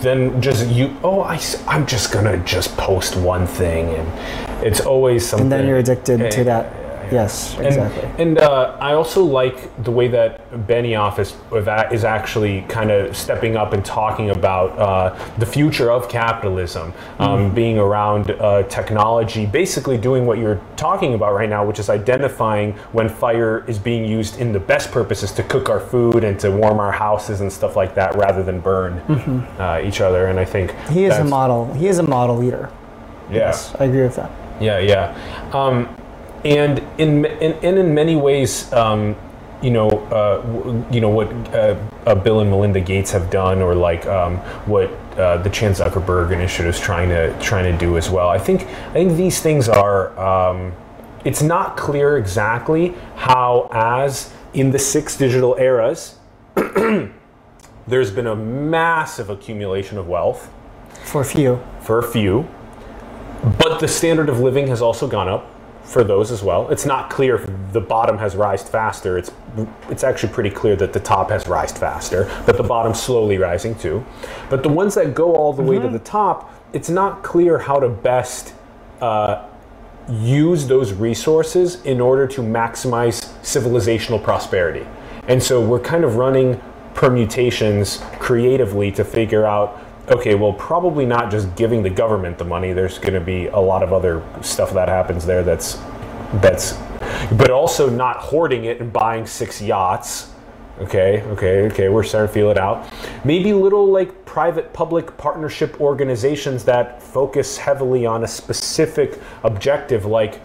[0.00, 0.96] than just you.
[1.02, 5.44] Oh, I, am just gonna just post one thing, and it's always something.
[5.44, 6.72] And then you're addicted Eh, to that.
[7.12, 8.08] Yes, And, exactly.
[8.18, 11.34] and uh, I also like the way that Benioff is,
[11.92, 17.28] is actually kind of stepping up and talking about uh, the future of capitalism, um,
[17.38, 17.54] Mm-hmm.
[17.54, 22.72] being around uh, technology, basically doing what you're talking about right now, which is identifying
[22.92, 26.50] when fire is being used in the best purposes to cook our food and to
[26.50, 28.94] warm our houses and stuff like that, rather than burn
[29.58, 30.26] uh, each other.
[30.26, 30.92] And I think Mm-hmm.
[30.94, 31.72] he is a model.
[31.74, 32.70] He is a model leader.
[33.30, 33.36] Yeah.
[33.36, 34.30] Yes, I agree with that.
[34.60, 35.14] Yeah, yeah.
[35.52, 35.86] Um,
[36.44, 39.16] and in, in and in many ways, um,
[39.62, 43.74] you know, uh, you know what uh, uh, Bill and Melinda Gates have done, or
[43.74, 48.08] like um, what uh, the Chan Zuckerberg Initiative is trying to trying to do as
[48.08, 48.28] well.
[48.28, 50.18] I think I think these things are.
[50.18, 50.72] Um,
[51.24, 56.16] it's not clear exactly how, as in the six digital eras,
[57.88, 60.50] there's been a massive accumulation of wealth
[61.04, 62.48] For a few, for a few,
[63.58, 65.57] but the standard of living has also gone up
[65.88, 66.68] for those as well.
[66.68, 69.16] It's not clear if the bottom has rised faster.
[69.16, 69.30] It's
[69.88, 73.74] it's actually pretty clear that the top has rised faster, but the bottom's slowly rising
[73.74, 74.04] too.
[74.50, 77.80] But the ones that go all the way to the top, it's not clear how
[77.80, 78.54] to best
[79.00, 79.48] uh,
[80.10, 84.86] use those resources in order to maximize civilizational prosperity.
[85.26, 86.60] And so we're kind of running
[86.94, 92.72] permutations creatively to figure out okay, well, probably not just giving the government the money.
[92.72, 95.78] There's going to be a lot of other stuff that happens there that's
[96.34, 96.78] that's
[97.32, 100.30] but also not hoarding it and buying six yachts.
[100.80, 102.88] Okay, okay, okay, we're starting to feel it out.
[103.24, 110.40] Maybe little like private public partnership organizations that focus heavily on a specific objective like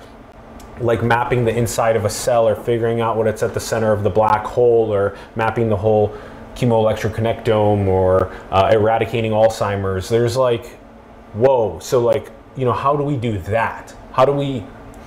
[0.80, 3.92] like mapping the inside of a cell or figuring out what it's at the center
[3.92, 6.18] of the black hole or mapping the whole
[6.56, 10.10] chemoelectroconnectome or uh, eradicating Alzheimer's.
[10.10, 10.66] There's like,
[11.34, 11.80] whoa.
[11.80, 13.96] So like, you know, how do we do that?
[14.12, 14.64] How do we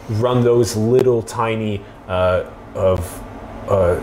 [0.09, 3.22] run those little tiny uh, of
[3.68, 3.94] uh,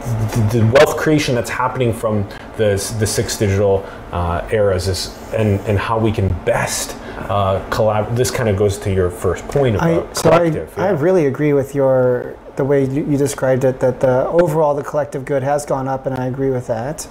[0.00, 5.60] the, the wealth creation that's happening from the, the six digital uh, eras is, and,
[5.60, 6.96] and how we can best
[7.28, 8.16] uh, collab.
[8.16, 10.78] This kind of goes to your first point about I, so I, collective.
[10.78, 11.00] I yeah.
[11.00, 13.80] really agree with your the way you, you described it.
[13.80, 17.08] That the overall the collective good has gone up, and I agree with that.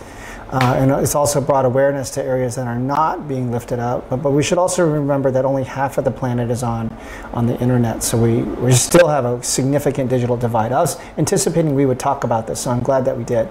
[0.52, 4.10] Uh, and it's also brought awareness to areas that are not being lifted up.
[4.10, 6.96] But, but we should also remember that only half of the planet is on
[7.34, 10.72] on the internet, so we, we still have a significant digital divide.
[10.72, 13.48] I was anticipating we would talk about this, so I'm glad that we did.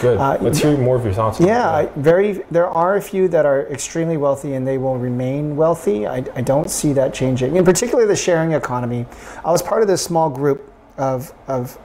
[0.00, 0.18] Good.
[0.18, 1.40] uh, Let's hear more of your thoughts.
[1.40, 1.68] Yeah.
[1.70, 2.44] I, very.
[2.50, 6.06] There are a few that are extremely wealthy, and they will remain wealthy.
[6.06, 7.54] I, I don't see that changing.
[7.56, 9.06] In particular, the sharing economy.
[9.44, 11.78] I was part of this small group of of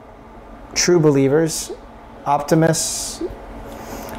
[0.74, 1.72] true believers,
[2.24, 3.22] optimists,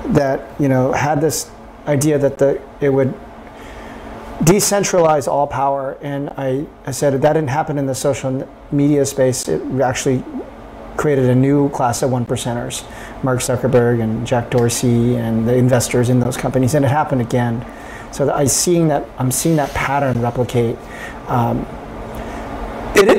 [0.07, 1.49] that you know had this
[1.87, 3.13] idea that the it would
[4.39, 5.97] decentralize all power.
[6.01, 9.47] And I, I said that didn't happen in the social media space.
[9.47, 10.23] It actually
[10.97, 12.83] created a new class of one percenters,
[13.23, 17.65] Mark Zuckerberg and Jack Dorsey and the investors in those companies, and it happened again.
[18.11, 20.77] So I seeing that I'm seeing that pattern replicate.
[21.27, 21.65] Um,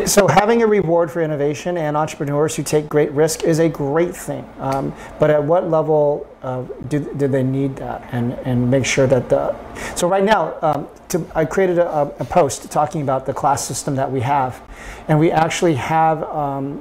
[0.07, 4.15] so having a reward for innovation and entrepreneurs who take great risk is a great
[4.15, 4.49] thing.
[4.59, 9.07] Um, but at what level uh, do, do they need that and, and make sure
[9.07, 9.55] that the
[9.97, 13.97] so right now um, to, I created a, a post talking about the class system
[13.97, 14.61] that we have,
[15.09, 16.81] and we actually have um,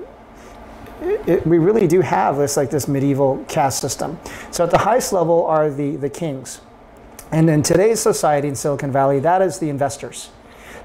[1.01, 4.19] it, we really do have this like this medieval caste system.
[4.51, 6.61] So at the highest level are the the kings,
[7.31, 10.29] and in today's society in Silicon Valley, that is the investors.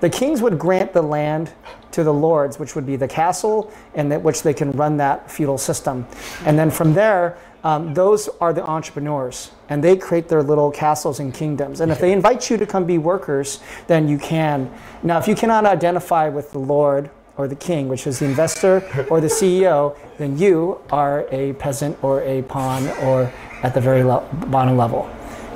[0.00, 1.52] The kings would grant the land
[1.92, 5.30] to the lords, which would be the castle, and that which they can run that
[5.30, 6.06] feudal system.
[6.44, 11.18] And then from there, um, those are the entrepreneurs, and they create their little castles
[11.18, 11.80] and kingdoms.
[11.80, 14.72] And if they invite you to come be workers, then you can.
[15.02, 18.82] Now, if you cannot identify with the lord or the king, which is the investor
[19.10, 24.04] or the CEO, then you are a peasant or a pawn or at the very
[24.04, 25.10] le- bottom level.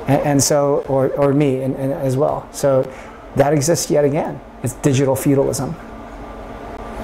[0.07, 2.47] And, and so, or, or me and, and as well.
[2.51, 2.83] So
[3.35, 4.41] that exists yet again.
[4.61, 5.75] It's digital feudalism.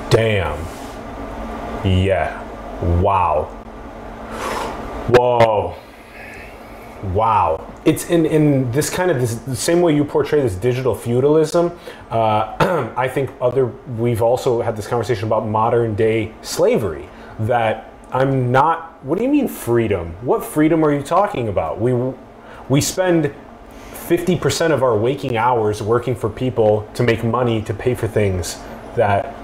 [0.09, 0.57] Damn.
[1.85, 2.41] Yeah.
[2.99, 3.43] Wow.
[5.09, 5.75] Whoa.
[7.13, 7.65] Wow.
[7.85, 11.77] It's in, in this kind of this, the same way you portray this digital feudalism.
[12.09, 17.07] Uh, I think other we've also had this conversation about modern day slavery.
[17.39, 19.03] That I'm not.
[19.05, 20.13] What do you mean freedom?
[20.21, 21.79] What freedom are you talking about?
[21.79, 21.93] We
[22.67, 23.33] we spend
[23.91, 28.57] 50% of our waking hours working for people to make money to pay for things
[28.95, 29.35] that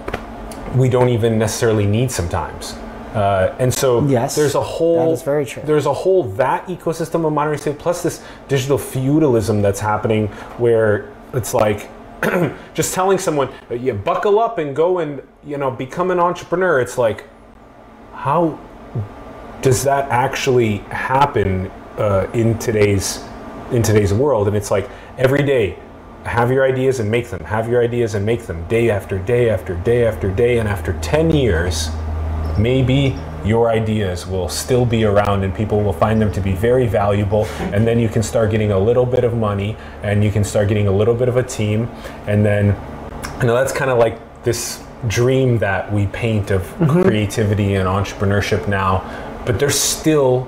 [0.76, 2.74] we don't even necessarily need sometimes.
[3.14, 5.64] Uh, and so Yes, there's a whole that is very true.
[5.66, 11.10] there's a whole that ecosystem of modern state plus this digital feudalism that's happening where
[11.34, 11.90] it's like
[12.74, 16.98] just telling someone you buckle up and go and you know become an entrepreneur it's
[16.98, 17.24] like
[18.14, 18.60] how
[19.62, 23.24] does that actually happen uh, in today's
[23.72, 25.80] in today's world and it's like every day
[26.26, 27.44] have your ideas and make them.
[27.46, 28.68] Have your ideas and make them.
[28.68, 31.90] Day after day after day after day and after 10 years
[32.58, 36.88] maybe your ideas will still be around and people will find them to be very
[36.88, 40.44] valuable and then you can start getting a little bit of money and you can
[40.44, 41.84] start getting a little bit of a team
[42.28, 42.68] and then
[43.42, 47.04] you know that's kind of like this dream that we paint of mm-hmm.
[47.04, 49.04] creativity and entrepreneurship now
[49.46, 50.48] but there's still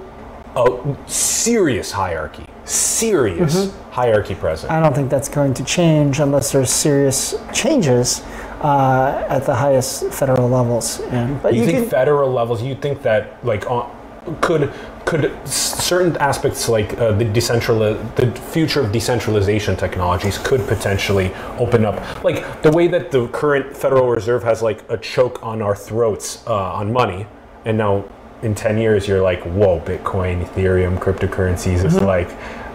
[0.56, 4.72] a serious hierarchy serious hierarchy present.
[4.72, 8.22] I don't think that's going to change unless there's serious changes
[8.62, 11.00] uh, at the highest federal levels.
[11.12, 13.96] And but you, you, think can, federal levels you think that like on
[14.42, 14.74] could
[15.06, 17.80] could certain aspects like uh, the decentral
[18.16, 22.24] the future of decentralization technologies could potentially open up.
[22.24, 26.46] Like the way that the current federal reserve has like a choke on our throats
[26.46, 27.26] uh, on money
[27.64, 28.06] and now
[28.42, 32.30] in 10 years you're like whoa bitcoin ethereum cryptocurrencies it's like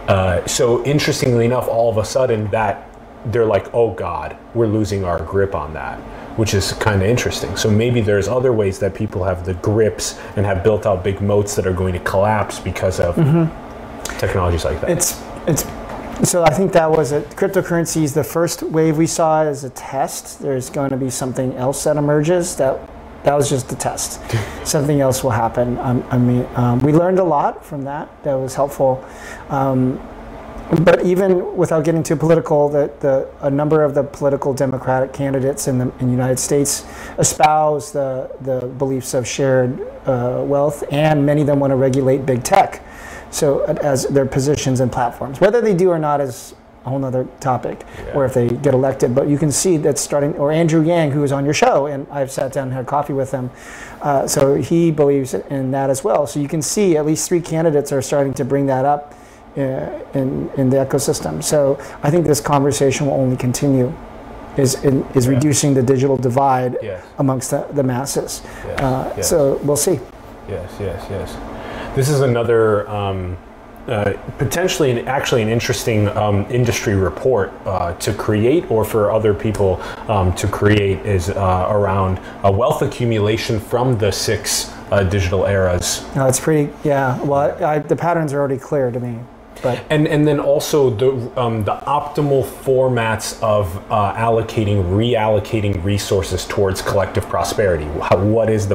[0.09, 2.93] uh, so interestingly enough all of a sudden that
[3.27, 5.99] they're like, oh God, we're losing our grip on that,
[6.37, 7.57] which is kind of interesting.
[7.57, 11.21] So maybe there's other ways that people have the grips and have built out big
[11.21, 13.15] moats that are going to collapse because of
[14.19, 14.91] technologies like that.
[14.91, 15.65] it's it's
[16.29, 17.29] so I think that was it.
[17.31, 20.41] Cryptocurrency is the first wave we saw as a test.
[20.41, 22.79] There's going to be something else that emerges that
[23.25, 24.21] that was just a test.
[24.65, 25.79] something else will happen.
[25.79, 28.09] Um, I mean, um, we learned a lot from that.
[28.25, 29.05] That was helpful.
[29.49, 30.01] Um,
[30.85, 35.69] but even without getting too political, that the a number of the political Democratic candidates
[35.69, 36.87] in the, in the United States
[37.19, 42.25] espouse the the beliefs of shared uh, wealth, and many of them want to regulate
[42.25, 42.83] big tech.
[43.31, 47.27] So as their positions and platforms, whether they do or not is a whole other
[47.41, 49.15] topic, or if they get elected.
[49.15, 52.07] But you can see that starting, or Andrew Yang, who was on your show, and
[52.11, 53.51] I've sat down and had coffee with him.
[54.01, 56.27] Uh, so he believes in that as well.
[56.27, 59.15] So you can see at least three candidates are starting to bring that up
[59.57, 59.61] uh,
[60.15, 61.43] in in the ecosystem.
[61.43, 63.93] So I think this conversation will only continue.
[64.59, 65.33] Is in, is Yeah.
[65.37, 67.03] reducing the digital divide Yes.
[67.19, 68.43] amongst the, the masses.
[68.67, 69.29] Yes, Uh, yes.
[69.29, 69.99] So we'll see.
[70.47, 71.37] Yes, yes, yes.
[71.97, 73.39] This is another um,
[73.89, 79.35] uh, potentially, an, actually, an interesting um, industry report uh, to create, or for other
[79.35, 86.05] people um, to create, is uh, around wealth accumulation from the six uh, digital eras,
[86.15, 86.71] No, it's pretty.
[86.85, 87.21] Yeah.
[87.23, 89.19] Well, I, the patterns are already clear to me.
[89.63, 96.45] But and and then also the um, the optimal formats of uh, allocating, reallocating resources
[96.47, 97.85] towards collective prosperity.
[98.01, 98.75] How, what is the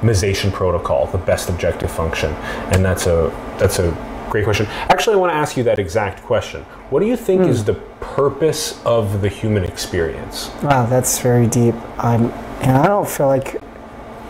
[0.00, 2.32] maximization protocol, the best objective function?
[2.72, 3.90] And that's a that's a
[4.30, 4.66] great question.
[4.88, 6.62] Actually, I want to ask you that exact question.
[6.90, 7.66] What do you think is hmm.
[7.66, 10.50] the purpose of the human experience?
[10.62, 11.74] wow, that's very deep.
[11.98, 12.26] I'm,
[12.62, 13.60] and I don't feel like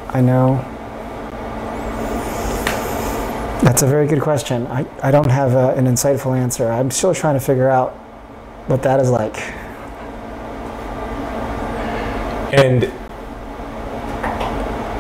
[0.09, 0.65] I know.
[3.63, 4.67] That's a very good question.
[4.69, 6.71] I, I don't have a, an insightful answer.
[6.71, 7.93] I'm still trying to figure out
[8.67, 9.37] what that is like.
[12.53, 12.91] And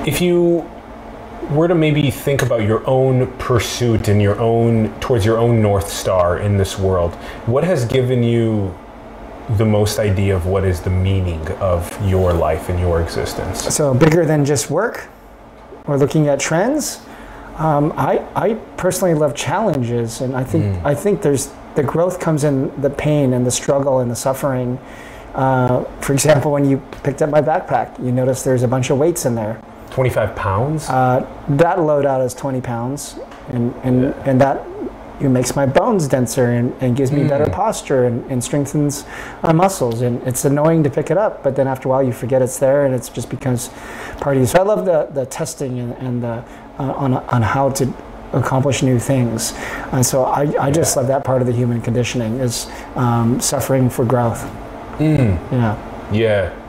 [0.06, 0.68] if you
[1.50, 5.90] were to maybe think about your own pursuit and your own towards your own north
[5.90, 7.14] star in this world,
[7.46, 8.74] what has given you
[9.56, 13.74] the most idea of what is the meaning of your life and your existence?
[13.74, 15.08] So bigger than just work
[15.86, 17.00] or looking at trends.
[17.56, 22.44] Um, I, I personally love challenges, and I think I think there's the growth comes
[22.44, 24.78] in the pain and the struggle and the suffering.
[25.34, 28.98] Uh, for example, when you picked up my backpack, you notice there's a bunch of
[28.98, 29.60] weights in there.
[29.90, 30.88] 25 pounds?
[30.88, 33.16] Uh, that loadout is 20 pounds,
[33.48, 34.66] and and, and that
[35.20, 39.04] it makes my bones denser and, and gives me better posture and, and strengthens
[39.42, 40.00] my muscles.
[40.00, 42.58] And it's annoying to pick it up, but then after a while you forget it's
[42.58, 43.68] there, and it's just becomes
[44.18, 44.46] part of you.
[44.46, 46.44] So I love the the testing and, and the
[46.78, 47.92] uh, on on how to
[48.32, 49.52] accomplish new things.
[49.92, 53.90] And so I, I just love that part of the human conditioning is um, suffering
[53.90, 54.44] for growth.
[55.00, 55.76] Yeah.
[56.12, 56.59] Yeah.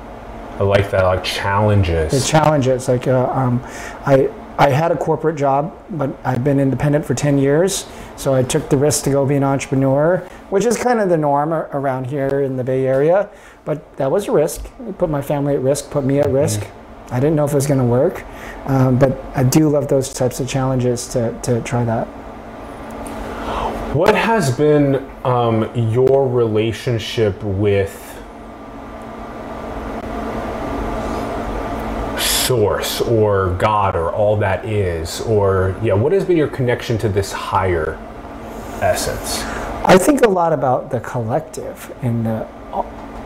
[0.62, 1.04] I like that.
[1.04, 2.30] Like the challenges.
[2.30, 2.88] challenges.
[2.88, 3.64] Like uh, um,
[4.06, 7.88] I, I had a corporate job, but I've been independent for 10 years.
[8.16, 10.18] So I took the risk to go be an entrepreneur,
[10.52, 13.28] which is kind of the norm around here in the Bay Area.
[13.66, 14.64] But that was a risk.
[14.88, 16.62] It put my family at risk, put me at risk.
[17.10, 18.24] I didn't know if it was going to work.
[18.68, 22.06] Um, but I do love those types of challenges to, to try that.
[23.96, 28.01] What has been um, your relationship with
[32.52, 35.22] Source or God or all that is?
[35.22, 37.98] Or, yeah, what has been your connection to this higher
[38.82, 39.40] essence?
[39.86, 42.46] I think a lot about the collective and the,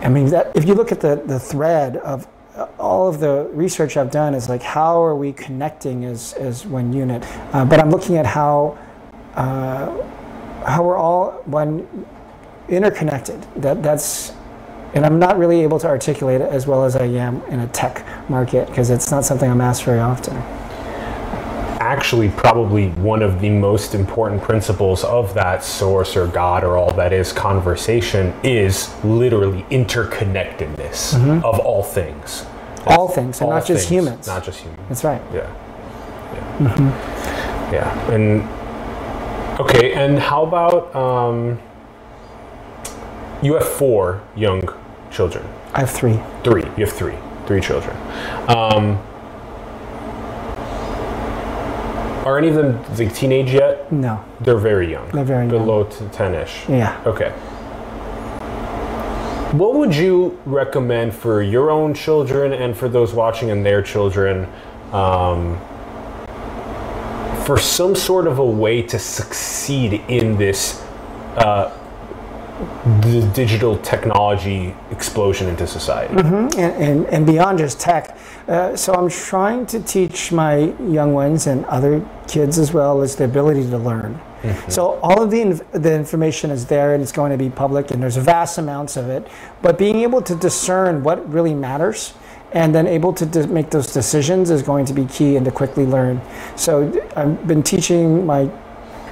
[0.04, 3.50] I mean that if you look at the, the thread of uh, all of the
[3.52, 7.80] research I've done is like how are we connecting as, as one unit uh, but
[7.80, 8.78] I'm looking at how
[9.34, 9.90] uh,
[10.68, 12.06] how we're all one
[12.70, 14.34] interconnected that that's
[14.96, 17.68] and I'm not really able to articulate it as well as I am in a
[17.68, 20.36] tech market because it's not something I'm asked very often
[21.86, 26.92] actually probably one of the most important principles of that source or God or all
[26.96, 32.44] that is conversation is literally interconnectedness of all things.
[32.88, 34.82] all things and All not just things, humans Not just humans.
[34.90, 35.54] that's right Yeah.
[36.60, 37.72] Yeah.
[37.72, 38.12] Yeah.
[38.12, 41.60] And okay, and how about um,
[43.44, 44.68] you have four young
[45.16, 45.44] children.
[45.74, 46.64] I have three Three.
[46.78, 47.16] You have three.
[47.48, 47.96] Three children.
[48.50, 48.98] Um,
[52.26, 53.92] are any of them like teenage yet?
[53.92, 55.10] no They're very young.
[55.12, 56.68] they're very young Below to 10ish.
[56.70, 57.32] yeah Okay.
[59.56, 64.48] What would you recommend for your own children and for those watching and their children
[64.92, 65.58] um,
[67.46, 70.82] for some sort of a way to succeed in this
[71.38, 71.72] uh,
[73.02, 76.14] the digital technology explosion into society?
[76.16, 78.18] and, and, and beyond just tech.
[78.48, 83.16] Uh, so I'm trying to teach my young ones and other kids as well is
[83.16, 84.20] the ability to learn.
[84.68, 87.90] So all of the, inf- the information is there and it's going to be public
[87.90, 89.28] and there's vast amounts of it.
[89.64, 92.14] But being able to discern what really matters
[92.52, 95.52] and then able to de- make those decisions is going to be key and to
[95.52, 96.22] quickly learn.
[96.56, 98.52] So I've been teaching my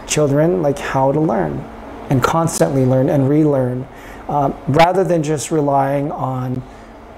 [0.06, 1.68] children like how to learn
[2.14, 3.88] and constantly learn and relearn
[4.30, 6.62] um, rather than just relying on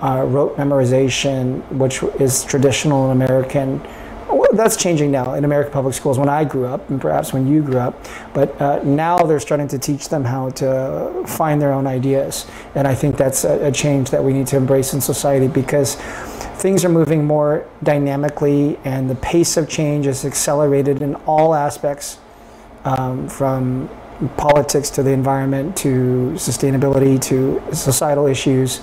[0.02, 3.82] uh, rote memorization, which is traditional in American.
[4.30, 7.46] Well, that's changing now in American public schools when I grew up, and perhaps when
[7.46, 8.06] you grew up.
[8.34, 12.46] But uh, now they're starting to teach them how to find their own ideas.
[12.74, 15.96] And I think that's a, a change that we need to embrace in society because
[16.56, 22.18] things are moving more dynamically and the pace of change is accelerated in all aspects
[22.86, 23.90] um, from
[24.38, 28.80] politics to the environment to sustainability to societal issues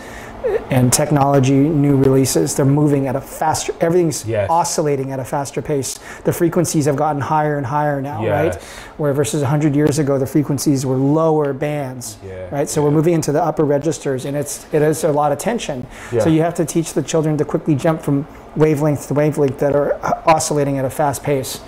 [0.71, 4.51] and technology new releases they're moving at a faster everything's Yes.
[4.51, 5.99] oscillating at a faster pace.
[6.25, 8.55] The frequencies have gotten higher and higher now right?
[8.99, 12.69] Where versus 100 years ago the frequencies were lower bands Yeah, right?
[12.69, 15.87] So we're moving into the upper registers and it's it is a lot of tension.
[16.11, 16.21] Yeah.
[16.25, 18.27] so you have to teach the children to quickly jump from
[18.57, 21.61] wavelength to wavelength that are uh, oscillating at a fast pace.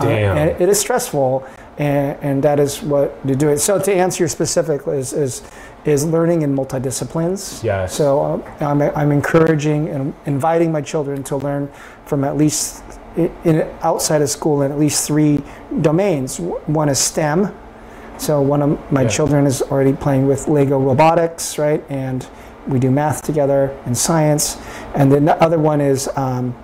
[0.00, 0.36] Uh, Damn.
[0.38, 1.46] and it is stressful
[1.82, 5.42] and, and that is what to do it so to answer your specific is is
[5.84, 7.94] is learning in multidisciplines Yes.
[8.00, 11.68] so um, I'm, I'm encouraging and inviting my children to learn
[12.06, 12.82] from at least
[13.16, 15.34] in outside of school in at least three
[15.80, 16.38] domains
[16.82, 17.38] one is stem
[18.18, 19.08] so one of my Yeah.
[19.16, 21.82] children is already playing with Lego robotics, right?
[21.88, 22.24] And
[22.68, 24.44] we do math together and science.
[24.94, 26.54] And then the other one is um,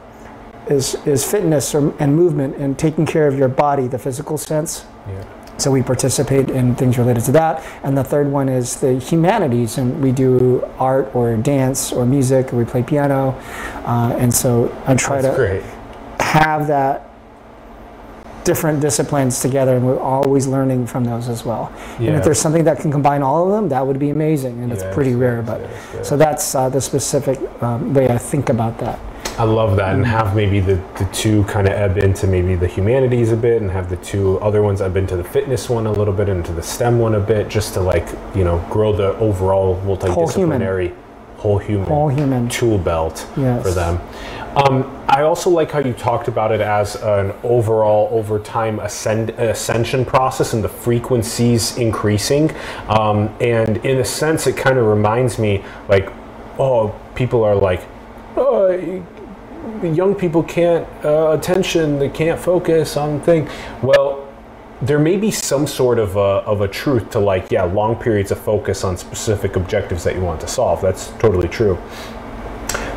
[0.69, 4.85] is is fitness or, and movement and taking care of your body, the physical sense.
[5.09, 5.25] Yeah.
[5.59, 7.65] So we participate in things related to that.
[7.83, 12.53] And the third one is the humanities, and we do art or dance or music,
[12.53, 13.31] or we play piano.
[13.85, 15.63] Uh, and so I try That's to great.
[16.21, 17.09] have that
[18.45, 22.65] different disciplines together and we're always learning from those as well and if there's something
[22.65, 25.61] that can combine all of them that would be amazing and it's pretty rare but
[26.03, 28.99] so that's uh, the specific um, way i think about that
[29.39, 32.67] I love that, and have maybe the, the two kind of ebb into maybe the
[32.67, 35.93] humanities a bit, and have the two other ones ebb into the fitness one a
[35.93, 39.17] little bit, into the STEM one a bit, just to like you know grow the
[39.19, 40.93] overall multidisciplinary
[41.39, 43.63] whole human, all human tool belt Yes.
[43.63, 44.01] for them.
[44.57, 49.31] Um, I also like how you talked about it as an overall over time ascend,
[49.31, 52.51] ascension process and the frequencies increasing.
[52.89, 56.11] Um, and in a sense, it kind of reminds me like,
[56.59, 57.83] oh, people are like,
[58.37, 59.05] oh,
[59.83, 63.49] young people can't uh, attention, they can't focus on thing.
[63.83, 64.29] Well,
[64.81, 68.31] there may be some sort of a, of a truth to like yeah long periods
[68.31, 70.81] of focus on specific objectives that you want to solve.
[70.81, 71.79] That's totally true.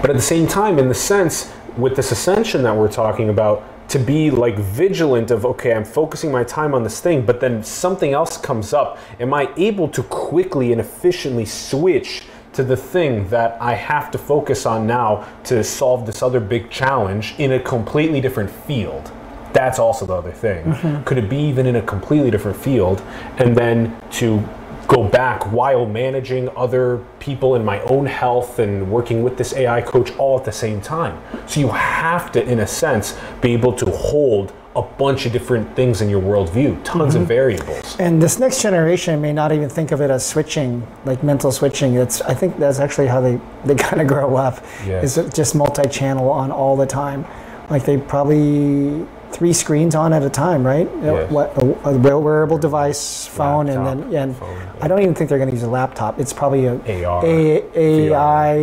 [0.02, 3.64] But at the same time in the sense with this ascension that we're talking about
[3.90, 7.64] to be like vigilant of okay i'm focusing my time on this thing but then
[7.64, 8.98] something else comes up.
[9.20, 14.18] Am i able to quickly and efficiently switch to the thing that i have to
[14.18, 19.12] focus on now to solve this other big challenge in a completely different field
[19.54, 20.66] that's also the other thing.
[20.66, 21.04] Mm-hmm.
[21.04, 23.02] Could it be even in a completely different field?
[23.38, 24.48] And then to
[24.88, 29.82] go back while managing other people in my own health and working with this AI
[29.82, 31.22] coach all at the same time.
[31.48, 35.76] So you have to, in a sense, be able to hold a bunch of different
[35.76, 37.24] things in your worldview, tons mm-hmm.
[37.24, 37.98] of variables.
[38.00, 41.96] And this next generation may not even think of it as switching, like mental switching.
[41.96, 44.64] It's I think that's actually how they, they kind of grow up.
[44.86, 45.18] Yes.
[45.18, 47.26] Is just multi-channel on all the time.
[47.70, 50.90] Like they probably three screens on at a time, right?
[51.02, 51.32] Yes.
[51.32, 54.74] What a, a, wearable device, phone, laptop, and then and phone, yeah.
[54.82, 56.20] I don't even think they're going to use a laptop.
[56.20, 58.54] It's probably a AR, a, AI,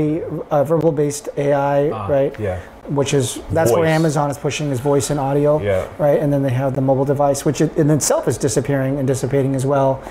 [0.51, 2.39] a verbal based AI, uh, right?
[2.39, 2.61] Yeah.
[2.89, 3.81] Which is that's voice.
[3.81, 5.87] where Amazon is pushing is voice and audio, yeah.
[5.99, 6.19] right?
[6.19, 9.67] And then they have the mobile device, which in itself is disappearing and dissipating as
[9.67, 10.03] well.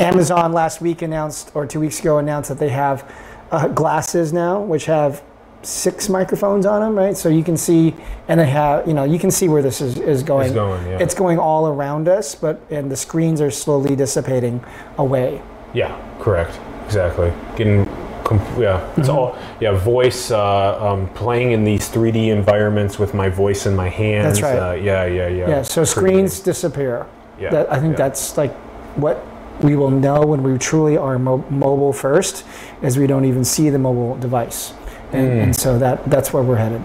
[0.00, 3.10] Amazon last week announced, or two weeks ago announced that they have
[3.50, 5.22] uh, glasses now, which have
[5.62, 7.16] six microphones on them, right?
[7.16, 7.94] So you can see,
[8.28, 10.46] and they have, you know, you can see where this is, is going.
[10.46, 10.98] It's going, yeah.
[10.98, 14.64] It's going all around us, but and the screens are slowly dissipating
[14.98, 15.40] away.
[15.72, 17.32] Yeah, correct, exactly.
[17.56, 17.84] Getting,
[18.60, 19.10] yeah, it's mm-hmm.
[19.10, 23.88] all, yeah, voice, uh, um, playing in these 3D environments with my voice in my
[23.88, 24.40] hands.
[24.40, 24.70] That's right.
[24.70, 25.48] Uh, yeah, yeah, yeah.
[25.48, 25.62] Yeah.
[25.62, 27.06] So screens disappear.
[27.38, 27.50] Yeah.
[27.50, 28.08] That, I think yeah.
[28.08, 28.54] that's like
[28.96, 29.24] what
[29.62, 32.44] we will know when we truly are mo- mobile first,
[32.82, 34.74] is we don't even see the mobile device
[35.12, 35.42] and, mm.
[35.42, 36.82] and so that that's where we're headed.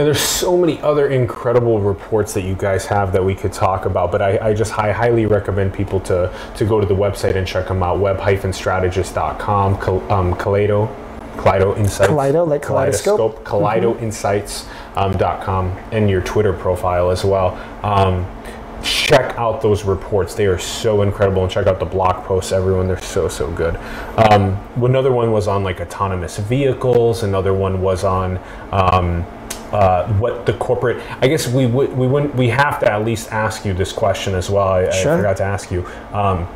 [0.00, 3.84] And there's so many other incredible reports that you guys have that we could talk
[3.84, 7.36] about, but I, I just I highly recommend people to, to go to the website
[7.36, 10.88] and check them out, web-strategist.com, um, Kaleido,
[11.36, 12.10] Kaleido Insights.
[12.10, 13.44] Kaleido, like kaleidoscope.
[13.44, 17.58] KaleidoInsights.com, um, and your Twitter profile as well.
[17.82, 18.26] Um,
[18.82, 20.34] check out those reports.
[20.34, 22.52] They are so incredible, and check out the blog posts.
[22.52, 23.76] Everyone, they're so so good.
[24.16, 27.22] Um, another one was on like autonomous vehicles.
[27.22, 28.40] Another one was on.
[28.72, 29.26] Um,
[29.72, 33.30] uh, what the corporate I guess we would we wouldn't we have to at least
[33.32, 34.68] ask you this question as well.
[34.68, 35.14] I, sure.
[35.14, 35.86] I forgot to ask you.
[36.12, 36.46] Um,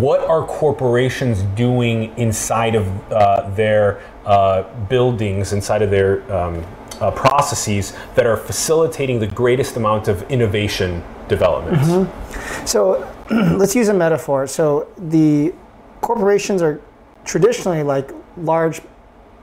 [0.00, 6.64] what are corporations doing inside of uh, their uh, buildings, inside of their um,
[7.00, 11.88] uh, processes that are facilitating the greatest amount of innovation developments.
[11.88, 12.66] Mm-hmm.
[12.66, 13.10] So
[13.56, 14.46] let's use a metaphor.
[14.46, 15.54] So the
[16.00, 16.80] corporations are
[17.24, 18.80] traditionally like large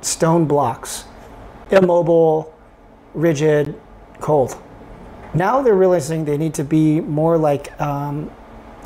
[0.01, 1.05] stone blocks,
[1.71, 2.53] immobile,
[3.13, 3.79] rigid,
[4.19, 4.57] cold.
[5.33, 8.29] Now they're realizing they need to be more like um,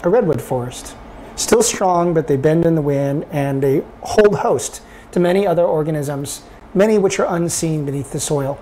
[0.04, 0.96] a redwood forest.
[1.36, 5.64] Still strong, but they bend in the wind and they hold host to many other
[5.64, 8.60] organisms, many which are unseen beneath the soil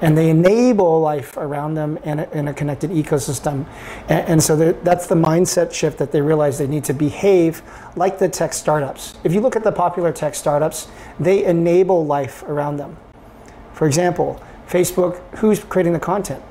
[0.00, 3.64] and they enable life around them in a, in a connected ecosystem.
[4.08, 7.62] And, and so that's the mindset shift that they realize they need to behave
[7.96, 9.14] like the tech startups.
[9.24, 10.88] If you look at the popular tech startups,
[11.18, 12.96] they enable life around them.
[13.72, 16.42] For example, Facebook, who's creating the content?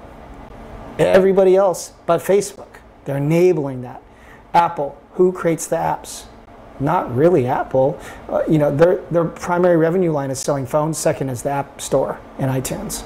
[0.98, 2.68] Everybody else but Facebook.
[3.04, 4.02] They're enabling that.
[4.54, 6.26] Apple, who creates the apps?
[6.80, 8.00] Not really Apple.
[8.28, 10.98] Uh, you know, their, their primary revenue line is selling phones.
[10.98, 13.06] Second is the App Store and iTunes.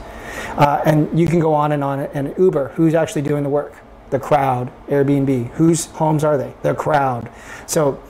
[0.57, 1.99] Uh, and you can go on and on.
[1.99, 3.75] And Uber, who's actually doing the work?
[4.09, 4.71] The crowd.
[4.87, 6.53] Airbnb, whose homes are they?
[6.63, 7.31] The crowd.
[7.67, 8.01] So,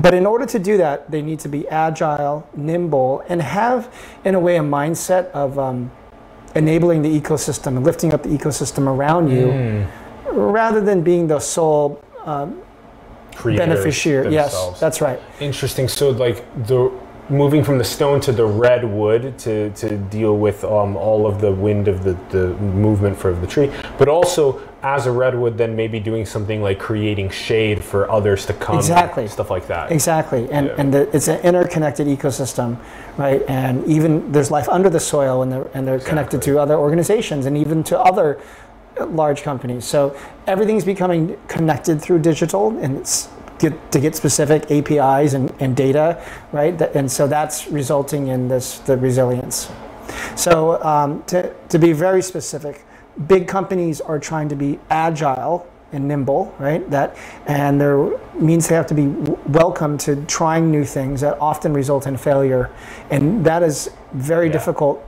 [0.00, 3.94] but in order to do that, they need to be agile, nimble, and have,
[4.24, 5.92] in a way, a mindset of um,
[6.54, 9.86] enabling the ecosystem and lifting up the ecosystem around you, mm.
[10.32, 12.62] rather than being the sole um,
[13.42, 14.30] beneficiary.
[14.30, 14.74] Themselves.
[14.74, 15.20] Yes, that's right.
[15.40, 15.88] Interesting.
[15.88, 16.90] So, like the
[17.28, 21.50] moving from the stone to the redwood to, to deal with um, all of the
[21.50, 25.98] wind of the, the movement for the tree, but also as a redwood, then maybe
[25.98, 28.76] doing something like creating shade for others to come.
[28.76, 29.26] Exactly.
[29.26, 29.90] Stuff like that.
[29.90, 30.46] Exactly.
[30.50, 30.74] And, yeah.
[30.76, 32.78] and the, it's an interconnected ecosystem,
[33.16, 33.42] right?
[33.48, 36.10] And even there's life under the soil and they're, and they're exactly.
[36.10, 38.38] connected to other organizations and even to other
[39.00, 39.86] large companies.
[39.86, 40.16] So
[40.46, 46.22] everything's becoming connected through digital and it's get to get specific APIs and, and data,
[46.52, 46.78] right?
[46.94, 49.70] And so that's resulting in this the resilience.
[50.36, 52.84] So um, to, to be very specific,
[53.26, 56.88] big companies are trying to be agile and nimble, right?
[56.90, 59.06] That and there means they have to be
[59.48, 62.70] welcome to trying new things that often result in failure,
[63.10, 64.52] and that is very yeah.
[64.52, 65.06] difficult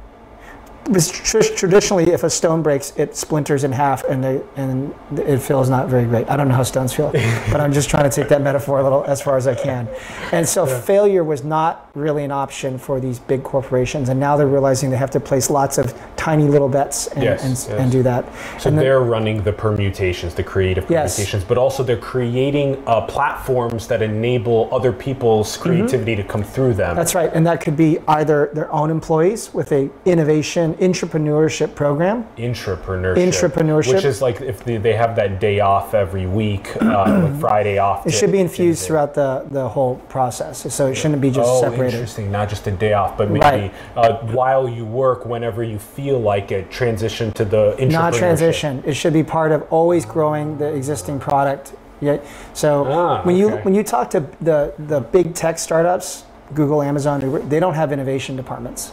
[0.92, 5.88] traditionally, if a stone breaks, it splinters in half, and they, and it feels not
[5.88, 6.28] very great.
[6.28, 7.10] I don't know how stones feel,
[7.50, 9.88] but I'm just trying to take that metaphor a little as far as I can.
[10.32, 14.46] And so, failure was not really an option for these big corporations, and now they're
[14.46, 17.68] realizing they have to place lots of tiny little bets and, Yes, and, yes.
[17.68, 18.24] and do that.
[18.60, 21.16] So then- they're running the permutations, the creative Yes.
[21.16, 26.74] permutations, but also they're creating uh, platforms that enable other people's creativity to come through
[26.74, 26.88] them.
[26.88, 26.96] Mm-hmm.
[26.96, 32.24] That's right, and that could be either their own employees with a innovation entrepreneurship program.
[32.36, 33.16] Intrapreneurship.
[33.16, 33.94] Intrapreneurship.
[33.94, 37.78] Which is like if they, they have that day off every week, uh, like Friday
[37.78, 38.06] off.
[38.06, 41.60] It should be infused throughout the, the whole process, so it shouldn't be just Oh,
[41.60, 41.94] separated.
[41.94, 42.30] interesting.
[42.30, 43.74] Not just a day off, but maybe Right.
[43.96, 47.76] uh, while you work, whenever you feel like it, transition to the.
[47.90, 48.82] Not transition.
[48.86, 51.72] It should be part of always growing the existing product.
[52.00, 52.18] Yeah.
[52.52, 53.62] So Ah, when you okay.
[53.62, 56.24] when you talk to the the big tech startups,
[56.54, 58.92] Google, Amazon, they don't have innovation departments.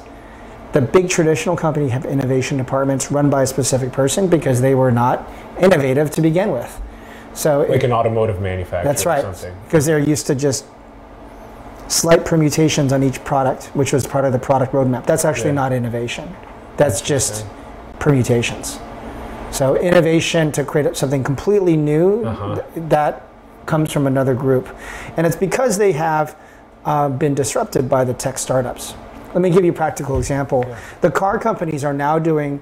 [0.73, 4.91] The big traditional company have innovation departments run by a specific person because they were
[4.91, 5.27] not
[5.59, 6.81] innovative to begin with.
[7.33, 9.25] So it- Like an automotive manufacturer That's right.
[9.65, 10.65] Because they're used to just
[11.87, 15.05] slight permutations on each product, which was part of the product roadmap.
[15.05, 15.55] That's actually Yeah.
[15.63, 16.35] not innovation.
[16.77, 17.45] That's just
[17.99, 18.79] permutations.
[19.51, 22.55] So innovation to create something completely new, Uh-huh.
[22.55, 23.21] th- that
[23.67, 24.67] comes from another group.
[25.15, 26.35] And it's because they have
[26.85, 28.93] uh, been disrupted by the tech startups.
[29.33, 30.65] Let me give you a practical example.
[31.01, 32.61] The car companies are now doing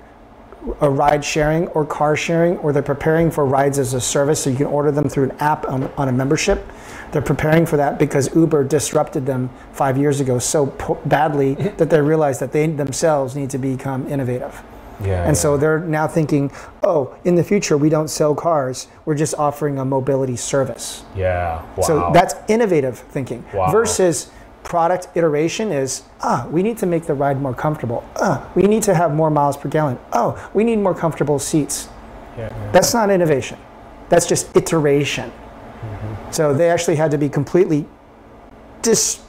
[0.80, 4.50] a ride sharing or car sharing, or they're preparing for rides as a service, so
[4.50, 6.66] you can order them through an app on, on a membership.
[7.12, 10.68] They're preparing for that because Uber disrupted them five years ago so
[11.06, 14.62] badly that they realized that they themselves need to become innovative.
[15.04, 15.28] Yeah.
[15.28, 16.52] And so they're now thinking,
[16.84, 21.04] oh, in the future, we don't sell cars, we're just offering a mobility service.
[21.16, 21.66] yeah.
[21.76, 21.84] Wow.
[21.84, 23.44] So that's innovative thinking.
[23.52, 23.72] Wow.
[23.72, 24.30] Versus
[24.72, 28.06] product iteration is, ah, we need to make the ride more comfortable.
[28.16, 30.00] Ah, we need to have more miles per gallon.
[30.14, 31.90] Oh, we need more comfortable seats.
[32.38, 32.72] yeah, yeah.
[32.72, 33.58] That's not innovation.
[34.08, 35.30] That's just iteration.
[35.30, 36.32] Mm-hmm.
[36.32, 37.86] So they actually had to be completely
[38.82, 39.20] dis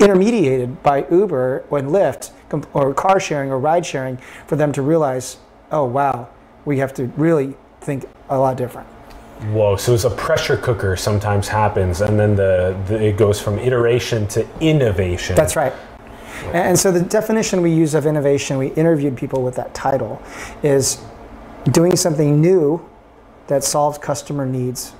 [0.00, 2.32] intermediated by Uber or Lyft
[2.72, 4.16] or car sharing or ride sharing
[4.48, 5.36] for them to realize,
[5.70, 6.28] oh wow,
[6.64, 8.88] we have to really think a lot different.
[9.48, 13.58] Whoa, so it's a pressure cooker sometimes happens, and then the, the it goes from
[13.58, 15.34] iteration to innovation.
[15.34, 15.72] That's right.
[16.46, 20.22] And and so the definition we use of innovation, we interviewed people with that title,
[20.62, 21.00] is
[21.72, 22.86] doing something new
[23.46, 24.92] that solves customer needs.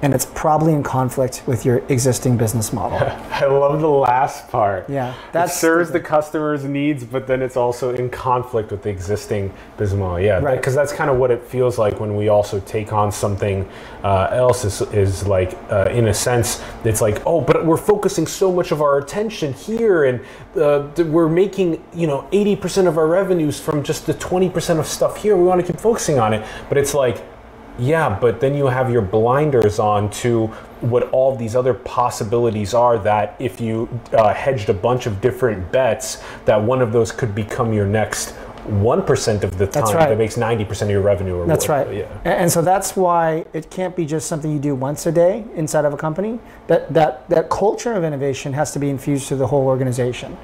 [0.00, 2.98] And it's probably in conflict with your existing business model.
[3.32, 4.88] I love the last part.
[4.88, 9.52] Yeah, That serves the customer's needs, but then it's also in conflict with the existing
[9.76, 10.20] business model.
[10.20, 10.56] Yeah, Right.
[10.56, 13.68] Because that's kind of what it feels like when we also take on something
[14.04, 14.64] uh, else.
[14.64, 18.70] Is, is like, uh, in a sense, it's like, oh, but we're focusing so much
[18.70, 20.20] of our attention here, and
[20.56, 25.16] uh, we're making you know 80% of our revenues from just the 20% of stuff
[25.22, 25.36] here.
[25.36, 27.24] We want to keep focusing on it, but it's like.
[27.78, 30.48] Yeah, but then you have your blinders on to
[30.80, 32.98] what all these other possibilities are.
[32.98, 37.34] That if you uh, hedged a bunch of different bets, that one of those could
[37.34, 38.34] become your next
[38.68, 40.08] one percent of the time right.
[40.08, 41.36] that makes ninety percent of your revenue.
[41.36, 41.96] Or That's what- right.
[41.98, 42.06] Yeah.
[42.24, 45.84] And so that's why it can't be just something you do once a day inside
[45.84, 46.40] of a company.
[46.66, 50.36] That that that culture of innovation has to be infused to the whole organization.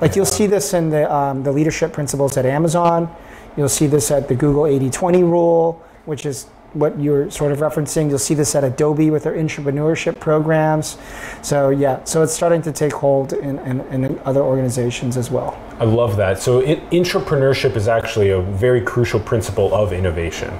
[0.00, 3.14] Like you'll see this in the um, the leadership principles at Amazon.
[3.56, 8.08] You'll see this at the Google 80/20 rule, which is what you're sort of referencing.
[8.08, 10.96] You'll see this at Adobe with their entrepreneurship programs.
[11.42, 15.60] So yeah, so it's starting to take hold in, in, in other organizations as well.
[15.80, 16.38] I love that.
[16.40, 20.52] So, in, entrepreneurship is actually a very crucial principle of innovation,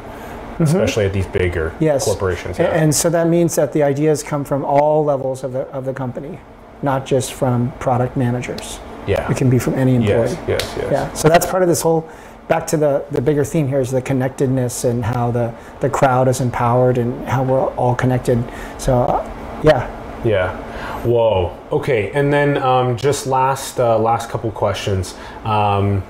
[0.58, 1.84] especially at these bigger Mm-hmm.
[1.84, 2.04] Yes.
[2.04, 2.58] corporations.
[2.58, 2.66] Yeah.
[2.66, 5.92] And so that means that the ideas come from all levels of the, of the
[5.92, 6.38] company,
[6.82, 8.80] not just from product managers.
[9.06, 9.30] yeah.
[9.30, 10.30] It can be from any employee.
[10.30, 10.38] Yes.
[10.48, 10.74] Yes.
[10.78, 10.88] Yes.
[10.90, 11.12] Yeah.
[11.12, 12.08] So that's part of this whole,
[12.50, 16.26] back to the, the bigger theme here is the connectedness and how the, the crowd
[16.26, 18.42] is empowered and how we're all connected.
[18.76, 19.86] So, uh, yeah.
[20.24, 20.56] Yeah.
[21.04, 21.56] Whoa.
[21.70, 22.10] Okay.
[22.10, 25.14] And then um, just last uh, last couple questions.
[25.44, 26.02] Um,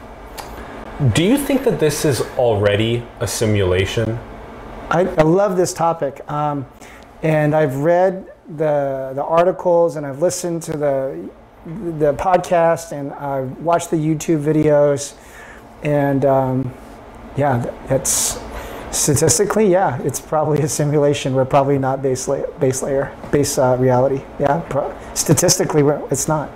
[1.13, 4.19] do you think that this is already a simulation?
[4.91, 6.29] I, I love this topic.
[6.31, 6.67] Um,
[7.23, 11.31] and I've read the, the articles and I've listened to the,
[11.99, 15.15] the podcast and I've watched the YouTube videos.
[15.83, 16.75] And um,
[17.37, 17.59] yeah,
[17.89, 18.39] that's
[18.91, 21.35] statistically, yeah, it's probably a simulation.
[21.35, 24.23] We're probably not base layer, base layer, base uh, reality.
[24.39, 26.51] Yeah, pro- statistically, it's not.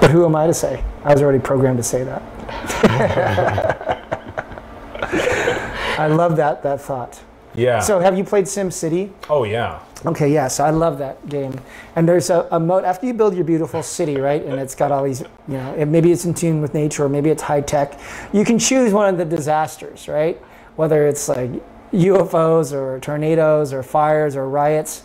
[0.00, 0.82] But who am I to say?
[1.04, 2.22] I was already programmed to say that.
[5.98, 7.20] I love that that thought.
[7.54, 7.80] Yeah.
[7.80, 9.10] So, have you played SimCity?
[9.28, 9.80] oh yeah.
[10.06, 11.60] Okay, yeah, so I love that game.
[11.96, 14.42] And there's a, a mode after you build your beautiful city, right?
[14.44, 17.08] And it's got all these, you know, it, maybe it's in tune with nature or
[17.08, 17.98] maybe it's high tech.
[18.32, 20.36] You can choose one of the disasters, right?
[20.76, 21.50] Whether it's like
[21.92, 25.02] UFOs or tornadoes or fires or riots.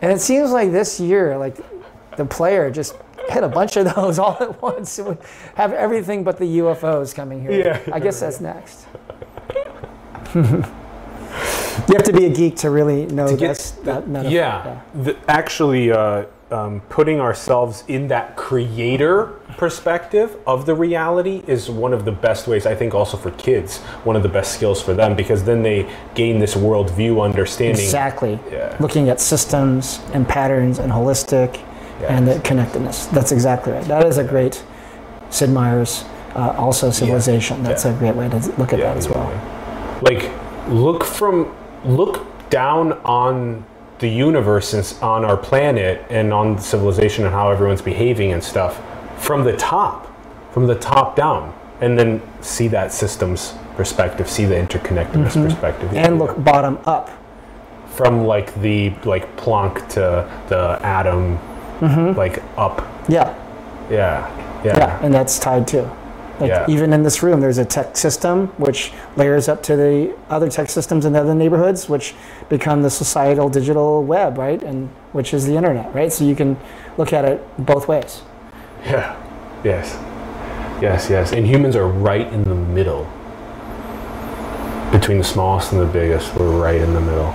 [0.00, 1.56] And it seems like this year, like
[2.16, 2.94] the player just
[3.28, 4.96] hit a bunch of those all at once.
[4.98, 5.18] Would
[5.56, 7.50] have everything but the UFOs coming here.
[7.50, 7.80] Yeah.
[7.92, 8.86] I guess that's next.
[11.88, 14.32] you have to be a geek to really know get that's, that metaphor.
[14.34, 21.68] Yeah, The, actually, uh, um, putting ourselves in that creator perspective of the reality is
[21.68, 22.66] one of the best ways.
[22.66, 25.90] I think also for kids, one of the best skills for them because then they
[26.14, 27.82] gain this worldview understanding.
[27.82, 28.38] Exactly.
[28.50, 28.76] Yeah.
[28.78, 31.64] Looking at systems and patterns and holistic
[32.08, 33.06] and the connectedness.
[33.06, 33.84] That's exactly right.
[33.84, 34.62] That is a great
[35.30, 36.04] Sid Meier's
[36.34, 37.62] uh, also civilization.
[37.62, 37.92] That's Yeah.
[37.94, 39.32] a great way to look at Yeah, that as well.
[40.02, 40.30] Like,
[40.68, 41.50] look from
[41.86, 43.64] look down on
[43.98, 48.80] the universe and on our planet and on civilization and how everyone's behaving and stuff
[49.22, 50.06] from the top,
[50.52, 55.96] from the top down, and then see that system's perspective, see the interconnectedness perspective, Mm-hmm.
[55.96, 57.10] And look bottom up.
[57.94, 61.38] from like the like Planck to the atom,
[62.16, 62.80] like up.
[63.08, 63.34] Yeah,
[63.90, 64.26] Yeah, yeah,
[64.62, 64.66] Mm-hmm.
[64.66, 65.90] yeah, and that's tied too.
[66.40, 66.64] Like Yeah.
[66.68, 70.68] even in this room, there's a tech system which layers up to the other tech
[70.68, 72.14] systems in the other neighborhoods, which
[72.48, 74.62] become the societal digital web, right?
[74.62, 76.12] And which is the internet, right?
[76.12, 76.56] So you can
[76.98, 78.22] look at it both ways.
[78.84, 79.16] yeah.
[79.64, 79.98] Yes,
[80.80, 81.32] yes, yes.
[81.32, 83.06] And humans are right in the middle.
[84.92, 87.34] Between the smallest and the biggest, we're right in the middle.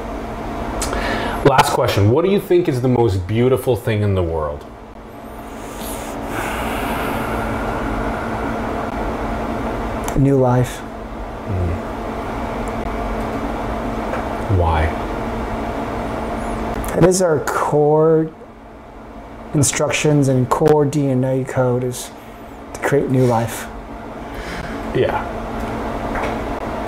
[1.45, 2.11] Last question.
[2.11, 4.65] What do you think is the most beautiful thing in the world?
[10.17, 10.81] New life.
[14.57, 14.85] Why?
[16.97, 18.31] It is our core
[19.53, 22.11] instructions and core DNA code is
[22.73, 23.67] to create new life.
[24.95, 25.25] Yeah.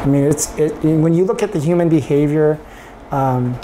[0.03, 2.59] I mean, it's it, when you look at the human behavior,
[3.11, 3.59] um,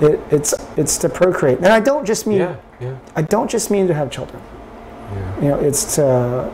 [0.00, 1.58] it, it's it's to procreate.
[1.58, 2.56] And I don't just mean Yeah.
[2.80, 2.98] Yeah.
[3.16, 4.42] I don't just mean to have children.
[5.12, 5.36] Yeah.
[5.36, 6.52] You know, it's to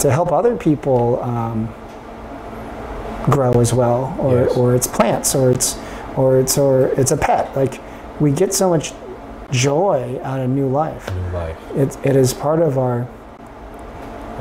[0.00, 1.72] to help other people um,
[3.24, 4.56] grow as well, or, Yes.
[4.56, 5.78] or it's plants, or it's
[6.16, 7.54] or it's or it's a pet.
[7.56, 7.80] Like
[8.20, 8.92] we get so much
[9.50, 11.10] joy out of new life.
[11.14, 11.56] New life.
[11.76, 13.06] It, it is part of our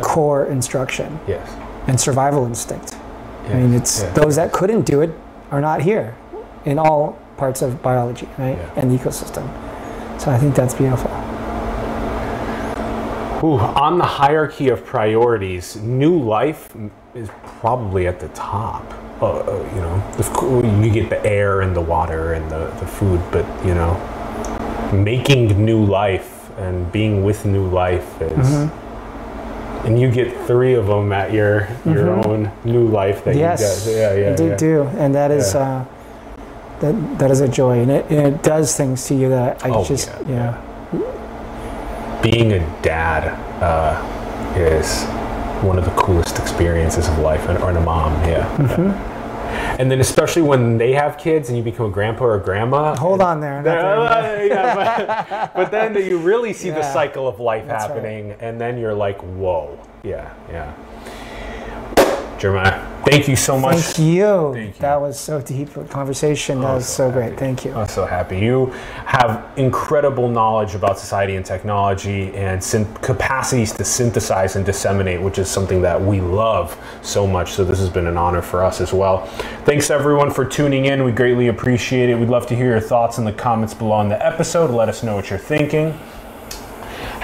[0.01, 1.49] core instruction Yes.
[1.87, 2.95] and survival instinct.
[3.49, 5.09] I mean, it's those that couldn't do it
[5.51, 6.15] are not here
[6.65, 8.69] in all parts of biology, right, Yeah.
[8.75, 9.47] and the ecosystem.
[10.21, 11.09] So I think that's beautiful.
[13.41, 16.75] Ooh, on the hierarchy of priorities, new life
[17.15, 17.29] is
[17.61, 18.83] probably at the top.
[19.21, 23.21] Uh, uh, you know, you get the air and the water and the, the food,
[23.31, 23.95] but you know,
[24.93, 28.47] making new life and being with new life is.
[28.47, 29.87] Mm-hmm.
[29.87, 33.93] And you get three of them at your your own new life that yes, you
[33.93, 34.17] get.
[34.17, 34.55] Yeah, yeah, do, yeah.
[34.57, 35.61] do, and that is Yeah.
[35.61, 35.85] uh,
[36.81, 39.69] that that is a joy, and it, and it does things to you that I
[39.69, 40.68] Oh, just yeah, yeah.
[42.21, 43.27] Being a dad
[43.61, 45.05] uh, is
[45.63, 48.47] one of the coolest experiences of life, and or a mom, yeah.
[48.57, 49.79] Mm-hmm.
[49.79, 52.95] And then especially when they have kids and you become a grandpa or a grandma.
[52.95, 53.63] Hold on there.
[53.63, 54.47] yet.
[54.47, 57.95] yeah, but, but then you really see the cycle of life That's right.
[57.95, 60.73] happening, and then you're like, whoa, yeah, yeah.
[62.37, 62.79] Jeremiah,
[63.09, 63.77] thank you so much.
[63.77, 64.53] Thank you.
[64.53, 64.81] Thank you.
[64.81, 66.61] That was so deep a conversation.
[66.61, 67.37] That Oh, was so oh, so great.
[67.37, 67.73] Thank you.
[67.73, 68.39] I'm so happy.
[68.39, 68.67] You
[69.05, 72.61] have incredible knowledge about society and technology and
[73.01, 77.53] capacities to synthesize and disseminate, which is something that we love so much.
[77.53, 79.25] So, this has been an honor for us as well.
[79.65, 81.03] Thanks everyone for tuning in.
[81.03, 82.15] We greatly appreciate it.
[82.15, 84.69] We'd love to hear your thoughts in the comments below on the episode.
[84.69, 85.97] Let us know what you're thinking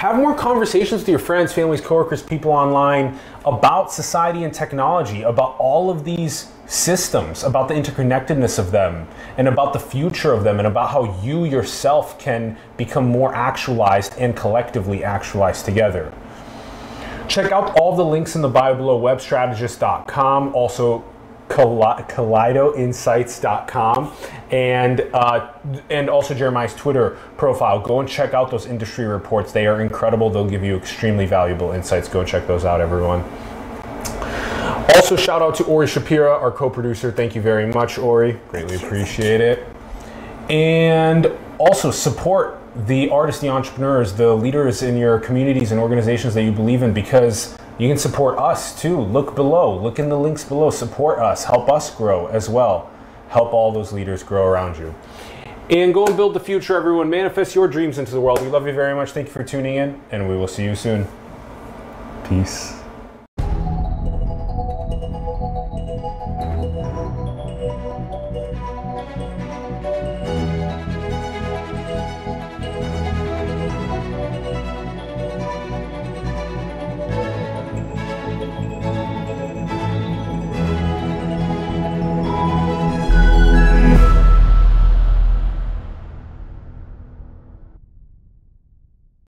[0.06, 5.56] have more conversations with your friends, families, coworkers, people online about society and technology, about
[5.58, 10.58] all of these systems, about the interconnectedness of them, and about the future of them,
[10.58, 16.12] and about how you yourself can become more actualized and collectively actualized together.
[17.28, 21.04] Check out all the links in the bio below webstrategist.com, also
[21.48, 24.12] kaleidoinsights.com,
[24.50, 25.52] and uh,
[25.90, 27.80] and also Jeremiah's Twitter profile.
[27.80, 29.52] Go and check out those industry reports.
[29.52, 30.30] They are incredible.
[30.30, 32.08] They'll give you extremely valuable insights.
[32.08, 33.24] Go check those out, everyone.
[34.96, 37.12] Also, shout out to Ori Shapira, our co-producer.
[37.12, 38.40] Thank you very much, Ori.
[38.48, 39.66] Greatly appreciate it.
[40.48, 46.42] And also support the artists, the entrepreneurs, the leaders in your communities and organizations that
[46.42, 49.00] you believe in because you can support us too.
[49.00, 52.90] Look below, look in the links below, support us, help us grow as well.
[53.28, 54.94] Help all those leaders grow around you.
[55.68, 57.10] And go and build the future, everyone.
[57.10, 58.40] Manifest your dreams into the world.
[58.40, 59.10] We love you very much.
[59.10, 61.08] Thank you for tuning in, and we will see you soon.
[62.28, 62.75] Peace.